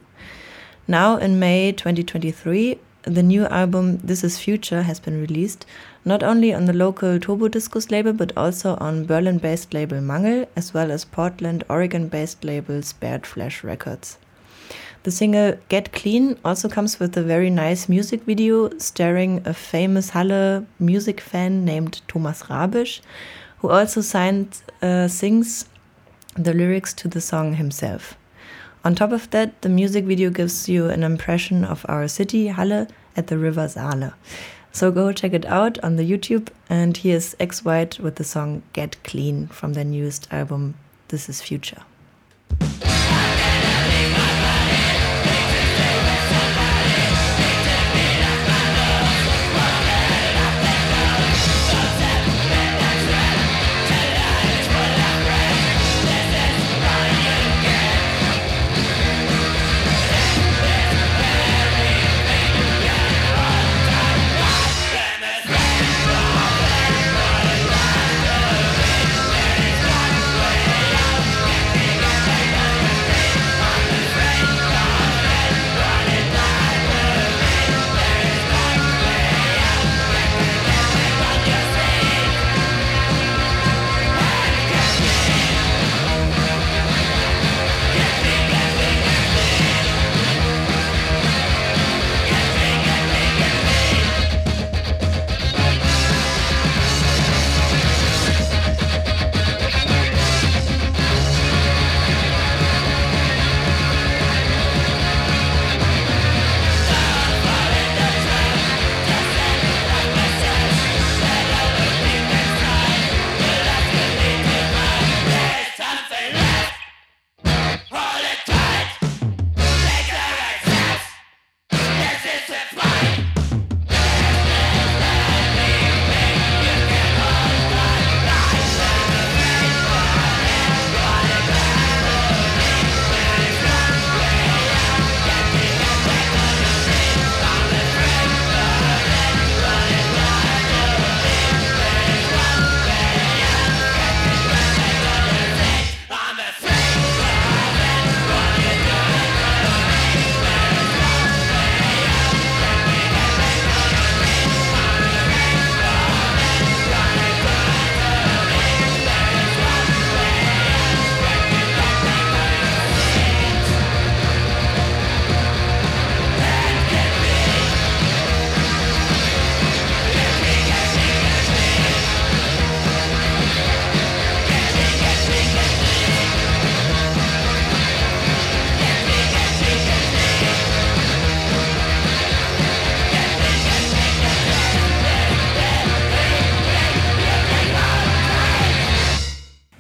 Now, 0.87 1.17
in 1.17 1.39
May 1.39 1.71
2023, 1.71 2.79
the 3.03 3.23
new 3.23 3.45
album 3.45 3.97
This 3.97 4.23
Is 4.23 4.37
Future 4.37 4.83
has 4.83 4.99
been 4.99 5.19
released, 5.19 5.65
not 6.05 6.21
only 6.21 6.53
on 6.53 6.65
the 6.65 6.73
local 6.73 7.19
Turbo 7.19 7.47
Discos 7.47 7.89
label, 7.89 8.13
but 8.13 8.31
also 8.37 8.75
on 8.75 9.05
Berlin 9.05 9.39
based 9.39 9.73
label 9.73 10.01
Mangel, 10.01 10.47
as 10.55 10.73
well 10.73 10.91
as 10.91 11.05
Portland, 11.05 11.63
Oregon 11.69 12.07
based 12.07 12.43
label 12.43 12.81
Spared 12.83 13.25
Flash 13.25 13.63
Records. 13.63 14.17
The 15.03 15.09
single 15.09 15.57
Get 15.67 15.93
Clean 15.93 16.37
also 16.45 16.69
comes 16.69 16.99
with 16.99 17.17
a 17.17 17.23
very 17.23 17.49
nice 17.49 17.89
music 17.89 18.21
video 18.23 18.69
starring 18.77 19.41
a 19.45 19.53
famous 19.53 20.11
Halle 20.11 20.67
music 20.77 21.19
fan 21.19 21.65
named 21.65 22.01
Thomas 22.07 22.43
Rabisch, 22.43 23.01
who 23.61 23.69
also 23.69 24.01
signed, 24.01 24.61
uh, 24.81 25.07
sings 25.07 25.65
the 26.35 26.53
lyrics 26.53 26.93
to 26.95 27.07
the 27.07 27.21
song 27.21 27.53
himself. 27.53 28.17
On 28.83 28.95
top 28.95 29.11
of 29.11 29.29
that, 29.29 29.61
the 29.61 29.69
music 29.69 30.05
video 30.05 30.31
gives 30.31 30.67
you 30.67 30.89
an 30.89 31.03
impression 31.03 31.63
of 31.63 31.85
our 31.87 32.07
city, 32.07 32.47
Halle, 32.47 32.87
at 33.15 33.27
the 33.27 33.37
river 33.37 33.67
Saale. 33.67 34.13
So 34.71 34.91
go 34.91 35.11
check 35.11 35.33
it 35.33 35.45
out 35.45 35.77
on 35.83 35.97
the 35.97 36.09
YouTube. 36.09 36.47
And 36.69 36.97
here's 36.97 37.35
X 37.39 37.63
White 37.63 37.99
with 37.99 38.15
the 38.15 38.23
song 38.23 38.63
Get 38.73 38.97
Clean 39.03 39.47
from 39.47 39.73
their 39.73 39.83
newest 39.83 40.27
album, 40.33 40.75
This 41.09 41.29
Is 41.29 41.41
Future. 41.41 41.83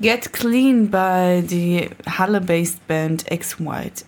Get 0.01 0.31
Clean 0.31 0.87
by 0.87 1.43
the 1.45 1.91
Halle-based 2.07 2.87
band 2.87 3.23
X 3.27 3.59
White. 3.59 4.03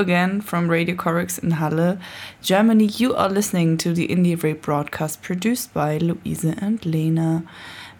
Again 0.00 0.40
from 0.40 0.70
Radio 0.70 0.94
Corax 0.94 1.36
in 1.36 1.50
Halle, 1.50 1.98
Germany. 2.40 2.86
You 2.86 3.14
are 3.14 3.28
listening 3.28 3.76
to 3.76 3.92
the 3.92 4.08
IndieRE 4.08 4.62
broadcast 4.62 5.20
produced 5.20 5.74
by 5.74 5.98
Louise 5.98 6.42
and 6.42 6.82
Lena. 6.86 7.44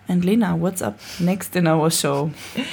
And 0.08 0.24
Lena, 0.24 0.56
what's 0.56 0.80
up 0.80 0.98
next 1.20 1.54
in 1.56 1.66
our 1.66 1.90
show? 1.90 2.30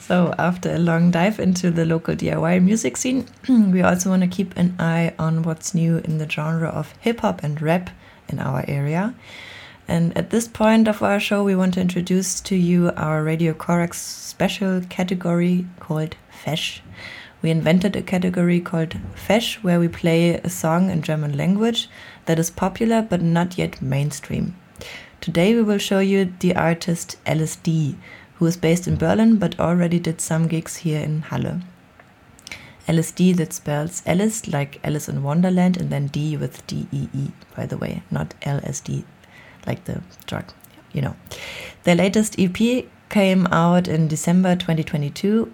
So, 0.00 0.34
after 0.38 0.74
a 0.74 0.78
long 0.78 1.12
dive 1.12 1.38
into 1.38 1.70
the 1.70 1.84
local 1.84 2.16
DIY 2.16 2.64
music 2.64 2.96
scene, 2.96 3.28
we 3.48 3.80
also 3.80 4.10
want 4.10 4.22
to 4.22 4.28
keep 4.28 4.56
an 4.56 4.74
eye 4.80 5.14
on 5.20 5.44
what's 5.44 5.72
new 5.72 5.98
in 5.98 6.18
the 6.18 6.28
genre 6.28 6.68
of 6.68 6.94
hip 6.98 7.20
hop 7.20 7.44
and 7.44 7.62
rap 7.62 7.90
in 8.28 8.40
our 8.40 8.64
area. 8.66 9.14
And 9.86 10.16
at 10.18 10.30
this 10.30 10.48
point 10.48 10.88
of 10.88 11.00
our 11.00 11.20
show, 11.20 11.44
we 11.44 11.54
want 11.54 11.74
to 11.74 11.80
introduce 11.80 12.40
to 12.40 12.56
you 12.56 12.90
our 12.96 13.22
Radio 13.22 13.52
Corax 13.52 13.98
special 13.98 14.80
category 14.88 15.66
called 15.78 16.16
Fesh. 16.44 16.80
We 17.44 17.50
invented 17.50 17.94
a 17.94 18.00
category 18.00 18.58
called 18.58 18.96
Fesh 19.14 19.56
where 19.62 19.78
we 19.78 19.86
play 19.86 20.36
a 20.36 20.48
song 20.48 20.88
in 20.88 21.02
German 21.02 21.36
language 21.36 21.90
that 22.24 22.38
is 22.38 22.48
popular 22.50 23.02
but 23.02 23.20
not 23.20 23.58
yet 23.58 23.82
mainstream. 23.82 24.56
Today 25.20 25.54
we 25.54 25.62
will 25.62 25.76
show 25.76 25.98
you 25.98 26.32
the 26.38 26.56
artist 26.56 27.18
Alice 27.26 27.56
Dee, 27.56 27.98
who 28.36 28.46
is 28.46 28.56
based 28.56 28.88
in 28.88 28.96
Berlin 28.96 29.36
but 29.36 29.60
already 29.60 29.98
did 29.98 30.22
some 30.22 30.48
gigs 30.48 30.76
here 30.76 31.02
in 31.02 31.20
Halle. 31.20 31.60
Alice 32.88 33.12
Dee 33.12 33.34
that 33.34 33.52
spells 33.52 34.02
Alice 34.06 34.48
like 34.48 34.80
Alice 34.82 35.10
in 35.10 35.22
Wonderland 35.22 35.76
and 35.76 35.90
then 35.90 36.06
D 36.06 36.38
with 36.38 36.66
D 36.66 36.86
E 36.92 37.08
E, 37.12 37.28
by 37.54 37.66
the 37.66 37.76
way, 37.76 38.02
not 38.10 38.32
LSD 38.40 39.04
like 39.66 39.84
the 39.84 40.00
drug, 40.24 40.50
you 40.94 41.02
know. 41.02 41.14
Their 41.82 41.96
latest 41.96 42.36
EP 42.38 42.86
came 43.14 43.46
out 43.52 43.86
in 43.86 44.08
December 44.08 44.56
2022, 44.56 45.44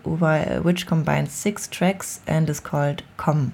which 0.63 0.87
combines 0.87 1.31
six 1.31 1.69
tracks 1.69 2.21
and 2.27 2.49
is 2.49 2.59
called 2.59 3.03
Komm. 3.19 3.53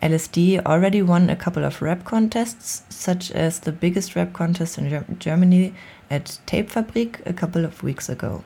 LSD 0.00 0.64
already 0.64 1.02
won 1.02 1.28
a 1.28 1.34
couple 1.34 1.64
of 1.64 1.82
rap 1.82 2.04
contests, 2.04 2.84
such 2.88 3.32
as 3.32 3.58
the 3.58 3.72
biggest 3.72 4.14
rap 4.14 4.32
contest 4.32 4.78
in 4.78 5.04
Germany 5.18 5.74
at 6.08 6.38
Tapefabrik 6.46 7.26
a 7.26 7.32
couple 7.32 7.64
of 7.64 7.82
weeks 7.82 8.08
ago. 8.08 8.44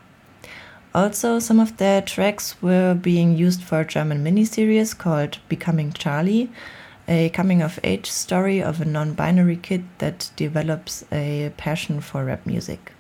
Also, 0.95 1.39
some 1.39 1.61
of 1.61 1.77
their 1.77 2.01
tracks 2.01 2.63
were 2.63 2.95
being 2.95 3.37
used 3.37 3.63
for 3.63 3.81
a 3.81 3.87
German 3.87 4.25
miniseries 4.25 4.97
called 4.97 5.37
Becoming 5.51 5.93
Charlie, 5.93 6.51
a 7.07 7.29
coming 7.29 7.61
of 7.61 7.79
age 7.85 8.11
story 8.11 8.63
of 8.63 8.81
a 8.81 8.87
non 8.87 9.13
binary 9.13 9.57
kid 9.57 9.85
that 9.99 10.31
develops 10.37 11.05
a 11.13 11.53
passion 11.59 12.01
for 12.01 12.25
rap 12.25 12.47
music. 12.47 12.93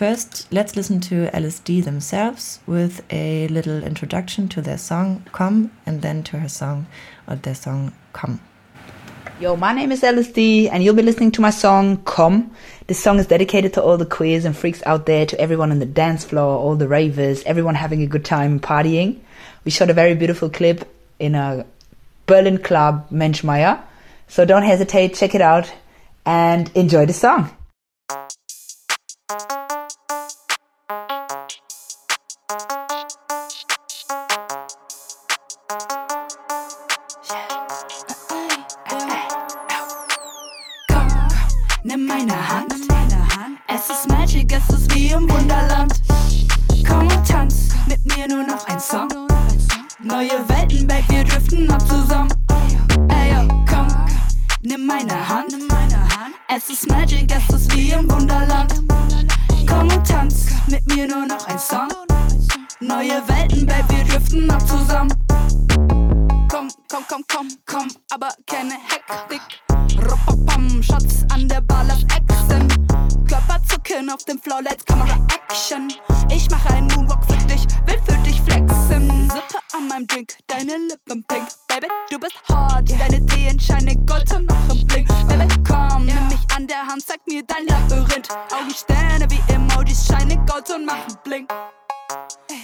First, 0.00 0.50
let's 0.50 0.76
listen 0.76 0.98
to 1.12 1.28
Alice 1.36 1.58
Dee 1.58 1.82
themselves 1.82 2.60
with 2.66 3.04
a 3.10 3.48
little 3.48 3.84
introduction 3.84 4.48
to 4.48 4.62
their 4.62 4.78
song 4.78 5.26
Komm 5.30 5.68
and 5.84 6.00
then 6.00 6.22
to 6.22 6.38
her 6.38 6.48
song 6.48 6.86
or 7.28 7.36
their 7.36 7.54
song 7.54 7.92
Komm. 8.14 8.40
Yo, 9.38 9.56
my 9.56 9.74
name 9.74 9.92
is 9.92 10.02
Alice 10.02 10.32
Dee 10.32 10.70
and 10.70 10.82
you'll 10.82 10.94
be 10.94 11.02
listening 11.02 11.32
to 11.32 11.42
my 11.42 11.50
song 11.50 11.98
Komm. 11.98 12.48
This 12.86 12.98
song 12.98 13.18
is 13.18 13.26
dedicated 13.26 13.74
to 13.74 13.82
all 13.82 13.98
the 13.98 14.06
queers 14.06 14.46
and 14.46 14.56
freaks 14.56 14.82
out 14.86 15.04
there, 15.04 15.26
to 15.26 15.38
everyone 15.38 15.70
on 15.70 15.80
the 15.80 15.84
dance 15.84 16.24
floor, 16.24 16.58
all 16.58 16.76
the 16.76 16.88
ravers, 16.88 17.42
everyone 17.42 17.74
having 17.74 18.00
a 18.00 18.06
good 18.06 18.24
time 18.24 18.58
partying. 18.58 19.18
We 19.66 19.70
shot 19.70 19.90
a 19.90 19.92
very 19.92 20.14
beautiful 20.14 20.48
clip 20.48 20.90
in 21.18 21.34
a 21.34 21.66
Berlin 22.24 22.56
club 22.56 23.08
Mensch 23.10 23.44
Meier. 23.44 23.84
So 24.28 24.46
don't 24.46 24.62
hesitate, 24.62 25.12
check 25.12 25.34
it 25.34 25.42
out 25.42 25.70
and 26.24 26.74
enjoy 26.74 27.04
the 27.04 27.12
song. 27.12 27.54
Gold 90.60 90.76
und 90.76 90.84
machen 90.84 91.16
Blink. 91.24 91.50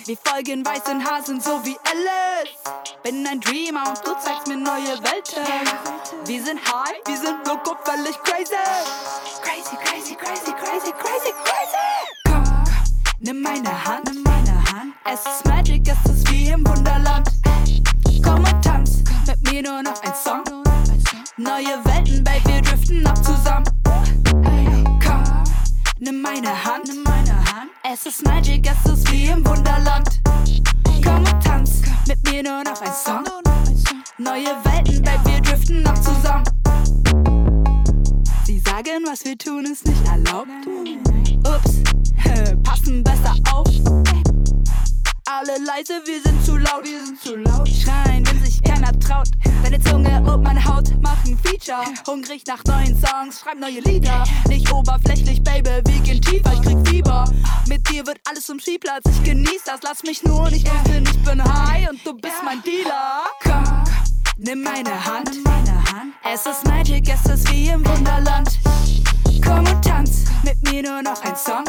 Wir 0.05 0.16
folgen 0.16 0.64
weißen 0.64 1.05
Hasen 1.05 1.40
so 1.40 1.64
wie 1.64 1.76
Alice. 1.84 3.01
Bin 3.03 3.26
ein 3.26 3.40
Dreamer 3.40 3.88
und 3.88 3.99
du 4.05 4.12
zeigst 4.20 4.47
mir 4.47 4.57
neue 4.57 4.99
Welten. 5.03 5.44
Wir 6.26 6.42
sind 6.42 6.61
high, 6.61 6.97
wir 7.07 7.16
sind 7.16 7.47
loco, 7.47 7.76
völlig 7.84 8.18
crazy. 8.22 8.55
Crazy, 9.42 9.76
crazy, 9.76 10.14
crazy, 10.14 10.53
crazy, 10.53 10.92
crazy, 10.92 11.32
crazy. 11.44 12.24
Komm, 12.26 12.44
nimm 13.20 13.40
meine 13.40 13.84
Hand, 13.84 14.12
nimm 14.12 14.22
meine 14.22 14.62
Hand. 14.72 14.94
Es 15.05 15.20
ist 15.20 15.47
Magic, 15.47 15.88
es 15.88 16.11
ist 16.11 16.30
wie 16.30 16.49
im 16.49 16.66
Wunderland. 16.66 17.28
Komm 18.22 18.44
und 18.44 18.64
tanz, 18.64 19.05
mit 19.26 19.53
mir 19.53 19.62
nur 19.62 19.82
noch 19.82 20.03
ein 20.03 20.14
Song. 20.14 20.42
Neue 21.38 21.84
Welten, 21.84 22.24
Babe, 22.24 22.42
wir 22.47 22.62
driften 22.62 23.07
ab 23.07 23.16
zusammen. 23.24 23.66
Komm, 25.03 25.05
nimm 26.07 26.22
meine 26.22 26.64
Hand, 26.64 26.86
nimm 26.86 27.02
meine 27.02 27.34
Hand. 27.34 27.70
Es 27.82 28.07
ist 28.07 28.24
Magic, 28.24 28.68
es 28.70 28.92
ist 28.92 29.11
wie 29.11 29.26
im 29.26 29.44
Wunderland. 29.44 30.09
Komm 31.02 31.18
und 31.18 31.44
tanz, 31.44 31.82
mit 32.07 32.22
mir 32.30 32.42
nur 32.44 32.62
noch 32.62 32.80
ein 32.80 32.92
Song. 32.92 33.24
Neue 34.18 34.54
Welten, 34.64 35.02
Babe, 35.02 35.24
wir 35.24 35.40
driften 35.40 35.84
ab 35.84 35.96
zusammen. 35.96 36.44
Sie 38.44 38.61
sagen, 38.61 39.04
was 39.04 39.24
wir 39.24 39.36
tun, 39.36 39.64
ist 39.64 39.86
nicht 39.86 40.07
erlaubt. 40.07 40.48
Ups, 41.44 41.82
passen 42.62 43.02
besser 43.02 43.34
auf. 43.52 43.66
Alle 45.29 45.59
leise, 45.59 46.01
wir 46.05 46.22
sind 46.22 46.45
zu 46.45 46.57
laut, 46.57 46.85
wir 46.85 47.05
sind 47.05 47.20
zu 47.20 47.35
laut. 47.35 47.68
Schreien, 47.68 48.24
wenn 48.29 48.45
sich 48.45 48.62
keiner 48.62 48.97
traut. 49.01 49.29
Deine 49.64 49.81
Zunge 49.81 50.22
und 50.22 50.45
meine 50.45 50.64
Haut 50.64 50.89
machen 51.03 51.37
Feature. 51.43 51.85
Hungrig 52.07 52.45
nach 52.47 52.62
neuen 52.64 52.97
Songs, 52.97 53.41
schreib 53.41 53.59
neue 53.59 53.81
Lieder. 53.81 54.22
Nicht 54.47 54.72
oberflächlich, 54.72 55.43
Baby, 55.43 55.83
wir 55.85 56.01
gehen 56.03 56.20
tiefer, 56.20 56.53
ich 56.53 56.62
krieg 56.62 56.89
Fieber. 56.89 57.24
Mit 57.66 57.91
dir 57.91 58.07
wird 58.07 58.20
alles 58.29 58.47
zum 58.47 58.61
Spielplatz, 58.61 59.03
ich 59.11 59.24
genieß 59.24 59.64
das, 59.64 59.81
lass 59.83 60.05
mich 60.05 60.22
nur 60.22 60.49
nicht 60.49 60.64
wissen, 60.64 61.03
ich 61.05 61.24
bin 61.24 61.43
high 61.43 61.91
und 61.91 62.07
du 62.07 62.14
bist 62.14 62.37
mein 62.45 62.62
Dealer. 62.62 63.24
Komm, 63.43 63.85
nimm 64.37 64.62
meine 64.62 65.05
Hand. 65.05 65.31
Es 66.22 66.47
ist 66.47 66.64
Magic, 66.68 67.09
es 67.09 67.29
ist 67.29 67.51
wie 67.51 67.68
im 67.68 67.85
Wunderland. 67.85 68.49
Komm 69.45 69.66
und 69.66 69.85
tanz, 69.85 70.27
mit 70.45 70.62
mir 70.70 70.85
nur 70.85 71.03
noch 71.03 71.20
ein 71.24 71.35
Song. 71.35 71.64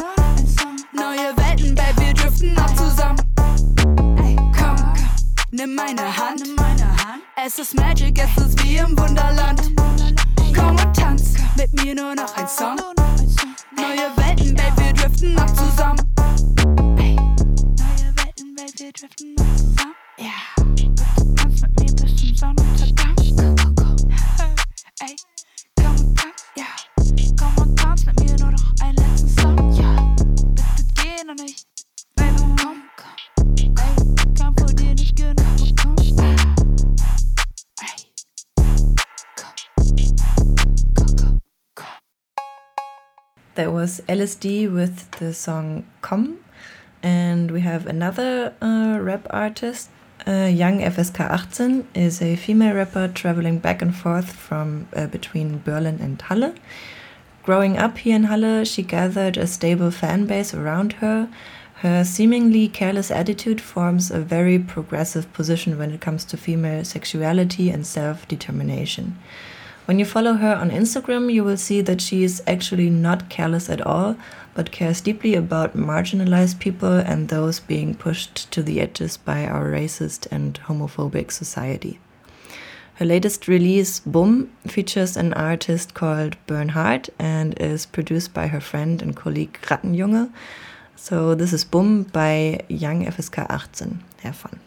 Neue 0.92 1.36
Welten, 1.36 1.74
Baby, 1.74 2.06
wir 2.06 2.14
driften 2.14 2.58
ab 2.58 2.76
zusammen. 2.76 3.18
Komm, 4.56 4.76
nimm 5.50 5.74
meine 5.74 6.16
Hand. 6.16 6.42
Es 7.44 7.58
ist 7.58 7.74
Magic, 7.74 8.18
es 8.18 8.44
ist 8.44 8.62
wie 8.62 8.76
im 8.76 8.98
Wunderland. 8.98 9.60
Komm 10.54 10.70
und 10.70 10.96
tanz, 10.96 11.34
mit 11.56 11.72
mir 11.82 11.94
nur 11.94 12.14
noch 12.14 12.36
ein 12.36 12.48
Song. 12.48 12.76
Neue 13.76 14.07
was 43.88 44.02
Alice 44.06 44.34
Dee 44.34 44.68
with 44.68 45.10
the 45.12 45.32
song 45.32 45.86
Komm. 46.02 46.36
And 47.02 47.50
we 47.50 47.62
have 47.62 47.86
another 47.86 48.52
uh, 48.60 48.98
rap 49.00 49.26
artist 49.30 49.88
Uh, 50.26 50.50
young 50.62 50.80
FSK 50.80 51.18
18 51.20 51.86
is 51.94 52.20
a 52.20 52.36
female 52.36 52.74
rapper 52.74 53.08
traveling 53.08 53.58
back 53.60 53.80
and 53.82 53.94
forth 53.94 54.30
from 54.46 54.68
uh, 54.94 55.06
between 55.06 55.62
Berlin 55.64 55.98
and 56.02 56.20
Halle. 56.20 56.52
Growing 57.44 57.78
up 57.78 57.98
here 57.98 58.16
in 58.16 58.24
Halle, 58.24 58.64
she 58.64 58.82
gathered 58.82 59.36
a 59.38 59.46
stable 59.46 59.90
fan 59.90 60.26
base 60.26 60.52
around 60.52 60.90
her. 61.04 61.28
Her 61.82 62.04
seemingly 62.04 62.68
careless 62.68 63.10
attitude 63.10 63.60
forms 63.60 64.10
a 64.10 64.20
very 64.36 64.58
progressive 64.58 65.26
position 65.32 65.78
when 65.78 65.92
it 65.94 66.00
comes 66.06 66.24
to 66.26 66.36
female 66.36 66.84
sexuality 66.84 67.70
and 67.74 67.86
self 67.86 68.26
determination. 68.28 69.16
When 69.88 69.98
you 69.98 70.04
follow 70.04 70.34
her 70.34 70.54
on 70.54 70.68
Instagram, 70.68 71.32
you 71.32 71.42
will 71.42 71.56
see 71.56 71.80
that 71.80 72.02
she 72.02 72.22
is 72.22 72.42
actually 72.46 72.90
not 72.90 73.30
careless 73.30 73.70
at 73.70 73.80
all, 73.80 74.16
but 74.52 74.70
cares 74.70 75.00
deeply 75.00 75.34
about 75.34 75.78
marginalized 75.78 76.58
people 76.58 76.92
and 76.92 77.30
those 77.30 77.58
being 77.58 77.94
pushed 77.94 78.50
to 78.50 78.62
the 78.62 78.82
edges 78.82 79.16
by 79.16 79.46
our 79.46 79.64
racist 79.64 80.26
and 80.30 80.60
homophobic 80.66 81.32
society. 81.32 82.00
Her 82.96 83.06
latest 83.06 83.48
release, 83.48 84.00
Boom, 84.00 84.52
features 84.66 85.16
an 85.16 85.32
artist 85.32 85.94
called 85.94 86.36
Bernhard 86.46 87.08
and 87.18 87.58
is 87.58 87.86
produced 87.86 88.34
by 88.34 88.48
her 88.48 88.60
friend 88.60 89.00
and 89.00 89.16
colleague 89.16 89.58
Rattenjunge. 89.62 90.30
So 90.96 91.34
this 91.34 91.54
is 91.54 91.64
Boom 91.64 92.02
by 92.02 92.60
Young 92.68 93.06
FSK 93.06 93.46
18. 93.50 94.04
Have 94.20 94.36
fun. 94.36 94.60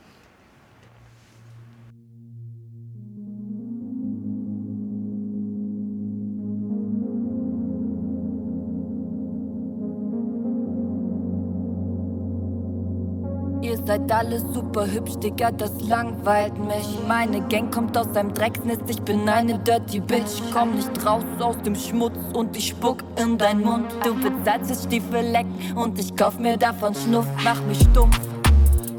Seid 13.92 14.12
alle 14.12 14.40
super 14.40 14.86
hübsch, 14.90 15.18
Digga, 15.22 15.52
das 15.52 15.82
langweilt 15.82 16.58
mich. 16.58 16.88
Meine 17.10 17.42
Gang 17.48 17.74
kommt 17.74 17.98
aus 17.98 18.16
einem 18.16 18.34
Drecksnest, 18.34 18.84
ich 18.88 19.02
bin 19.02 19.28
eine 19.28 19.60
Dirty 19.60 20.00
Bitch. 20.00 20.42
Komm 20.54 20.76
nicht 20.76 21.06
raus 21.06 21.26
aus 21.40 21.58
dem 21.66 21.76
Schmutz 21.76 22.16
und 22.34 22.56
ich 22.56 22.70
spuck 22.70 23.04
in 23.18 23.38
dein 23.38 23.60
Mund. 23.60 23.88
Du 24.06 24.16
willst 24.24 24.46
Salzstiefel 24.46 25.32
lecken 25.32 25.54
und 25.76 26.00
ich 26.00 26.16
kauf 26.16 26.40
mir 26.40 26.56
davon 26.56 26.96
Schnuff, 26.96 27.26
mach 27.44 27.62
mich 27.64 27.82
stumpf. 27.82 28.18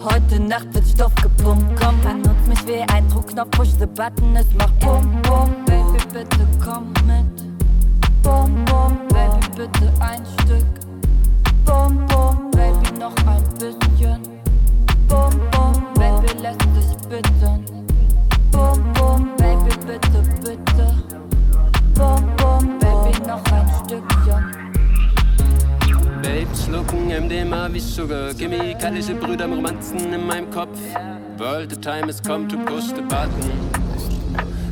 Heute 0.04 0.40
Nacht 0.40 0.74
wird 0.74 0.86
Stoff 0.86 1.14
gepumpt, 1.14 1.80
komm, 1.80 1.98
benutz 2.02 2.46
mich 2.46 2.66
wie 2.66 2.82
ein 2.92 3.08
Druckknopf, 3.08 3.50
push 3.52 3.70
the 3.78 3.86
button, 3.86 4.36
es 4.36 4.52
macht 4.52 4.78
Bum, 4.80 5.22
Bum, 5.22 5.48
Baby, 5.64 6.04
bitte 6.12 6.46
komm 6.62 6.92
mit. 7.06 7.32
Bum, 8.22 8.62
Bum, 8.66 8.98
Baby, 9.08 9.46
bitte 9.56 9.90
ein 10.00 10.22
Stück. 10.40 10.66
Bum, 11.64 12.04
Bum, 12.08 12.50
Baby, 12.50 12.98
noch 12.98 13.16
ein 13.26 13.42
bisschen. 13.54 13.81
Schlucken 26.72 27.08
MDMA 27.08 27.68
wie 27.70 27.80
Sugar. 27.80 28.32
Chemikalische 28.32 29.14
Brüder, 29.14 29.46
Romanzen 29.46 30.12
in 30.12 30.26
meinem 30.26 30.50
Kopf. 30.50 30.78
World, 31.36 31.70
the 31.70 31.76
time 31.76 32.06
has 32.06 32.20
come 32.20 32.48
to 32.48 32.56
push 32.64 32.86
the 32.88 33.02
button. 33.02 33.52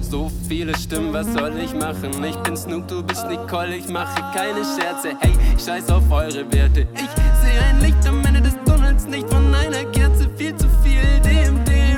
So 0.01 0.31
viele 0.49 0.75
Stimmen, 0.79 1.13
was 1.13 1.27
soll 1.35 1.53
ich 1.59 1.75
machen? 1.75 2.25
Ich 2.25 2.37
bin 2.37 2.57
Snoop, 2.57 2.89
du 2.89 3.03
bist 3.03 3.27
Nicole, 3.29 3.77
ich 3.77 3.89
mache 3.89 4.19
keine 4.33 4.65
Scherze. 4.65 5.15
Hey, 5.21 5.33
ich 5.55 5.63
scheiß 5.63 5.91
auf 5.91 6.11
eure 6.11 6.51
Werte. 6.53 6.87
Ich 6.95 7.11
sehe 7.43 7.61
ein 7.69 7.81
Licht 7.81 8.09
am 8.09 8.25
Ende 8.25 8.41
des 8.41 8.55
Tunnels, 8.65 9.07
nicht 9.07 9.29
von 9.29 9.55
einer 9.55 9.85
Kerze, 9.93 10.29
viel 10.37 10.57
zu 10.57 10.69
viel 10.83 11.03
DMD 11.23 11.90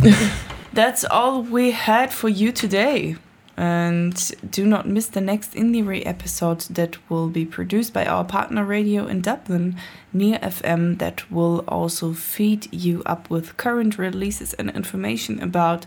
That's 0.72 1.04
all 1.04 1.42
we 1.42 1.72
had 1.72 2.12
for 2.12 2.28
you 2.28 2.52
today. 2.52 3.16
And 3.56 4.14
do 4.50 4.64
not 4.64 4.88
miss 4.88 5.08
the 5.08 5.20
next 5.20 5.52
IndieRE 5.52 6.06
episode 6.06 6.60
that 6.70 6.96
will 7.10 7.28
be 7.28 7.44
produced 7.44 7.92
by 7.92 8.06
our 8.06 8.24
partner 8.24 8.64
radio 8.64 9.06
in 9.06 9.20
Dublin, 9.20 9.76
Near 10.14 10.38
FM, 10.38 10.98
that 10.98 11.30
will 11.30 11.64
also 11.68 12.14
feed 12.14 12.72
you 12.72 13.02
up 13.04 13.28
with 13.28 13.58
current 13.58 13.98
releases 13.98 14.54
and 14.54 14.70
information 14.70 15.42
about 15.42 15.84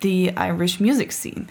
the 0.00 0.32
Irish 0.36 0.80
music 0.80 1.12
scene. 1.12 1.48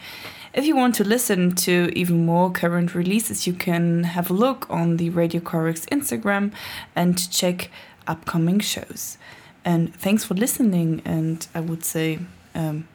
If 0.53 0.65
you 0.65 0.75
want 0.75 0.95
to 0.95 1.05
listen 1.05 1.55
to 1.55 1.89
even 1.95 2.25
more 2.25 2.51
current 2.51 2.93
releases, 2.93 3.47
you 3.47 3.53
can 3.53 4.03
have 4.03 4.29
a 4.29 4.33
look 4.33 4.69
on 4.69 4.97
the 4.97 5.09
Radio 5.11 5.39
Corax 5.39 5.85
Instagram 5.85 6.51
and 6.93 7.31
check 7.31 7.69
upcoming 8.05 8.59
shows. 8.59 9.17
And 9.63 9.93
thanks 9.95 10.23
for 10.23 10.33
listening. 10.33 11.01
And 11.05 11.45
I 11.53 11.59
would 11.59 11.83
say 11.85 12.19
um, 12.55 12.87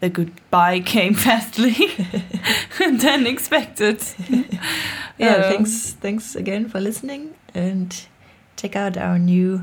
the 0.00 0.08
goodbye 0.08 0.80
came 0.94 1.14
fastly 1.14 1.74
than 2.78 3.26
expected. 3.26 4.02
Yeah, 5.18 5.34
Um, 5.36 5.42
thanks 5.42 5.92
thanks 6.00 6.34
again 6.34 6.68
for 6.68 6.80
listening 6.80 7.34
and 7.54 7.94
check 8.56 8.74
out 8.76 8.96
our 8.96 9.18
new 9.18 9.60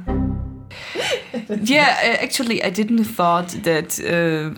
yeah, 1.63 1.99
uh, 2.03 2.23
actually, 2.23 2.63
I 2.63 2.69
didn't 2.69 3.03
thought 3.03 3.49
that 3.63 3.99
uh, 3.99 4.51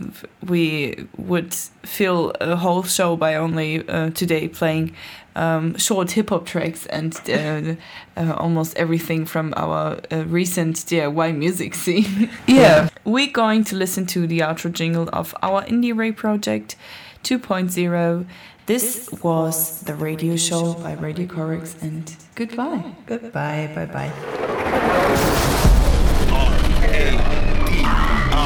we 0.47 1.07
would 1.18 1.53
fill 1.53 2.34
a 2.41 2.55
whole 2.55 2.84
show 2.84 3.16
by 3.16 3.36
only 3.36 3.88
uh, 3.88 4.12
today 4.12 4.47
playing 4.47 4.95
um, 5.36 5.78
short 5.78 6.12
hip 6.12 6.30
hop 6.30 6.45
tracks 6.45 6.86
and 6.88 7.20
uh, 7.30 7.76
uh, 8.20 8.34
almost 8.34 8.76
everything 8.76 9.26
from 9.26 9.53
our 9.55 9.99
uh, 10.12 10.26
recent 10.26 10.78
DIY 10.78 11.36
music 11.36 11.76
scene. 11.76 12.30
yeah, 12.47 12.89
we're 13.05 13.32
going 13.32 13.64
to 13.66 13.76
listen 13.76 14.05
to 14.07 14.28
the 14.28 14.39
outro 14.39 14.72
jingle 14.72 15.09
of 15.14 15.36
our 15.41 15.64
IndieRE 15.64 16.16
project 16.16 16.76
2.0. 17.24 18.26
This 18.68 19.12
was 19.24 19.82
the 19.82 19.95
radio 19.95 20.36
show 20.36 20.76
by 20.76 20.93
Radio 20.93 21.26
Corax, 21.26 21.76
and 21.82 22.16
goodbye. 22.36 22.93
goodbye. 23.05 23.70
Bye 23.76 23.86
bye. 23.86 25.47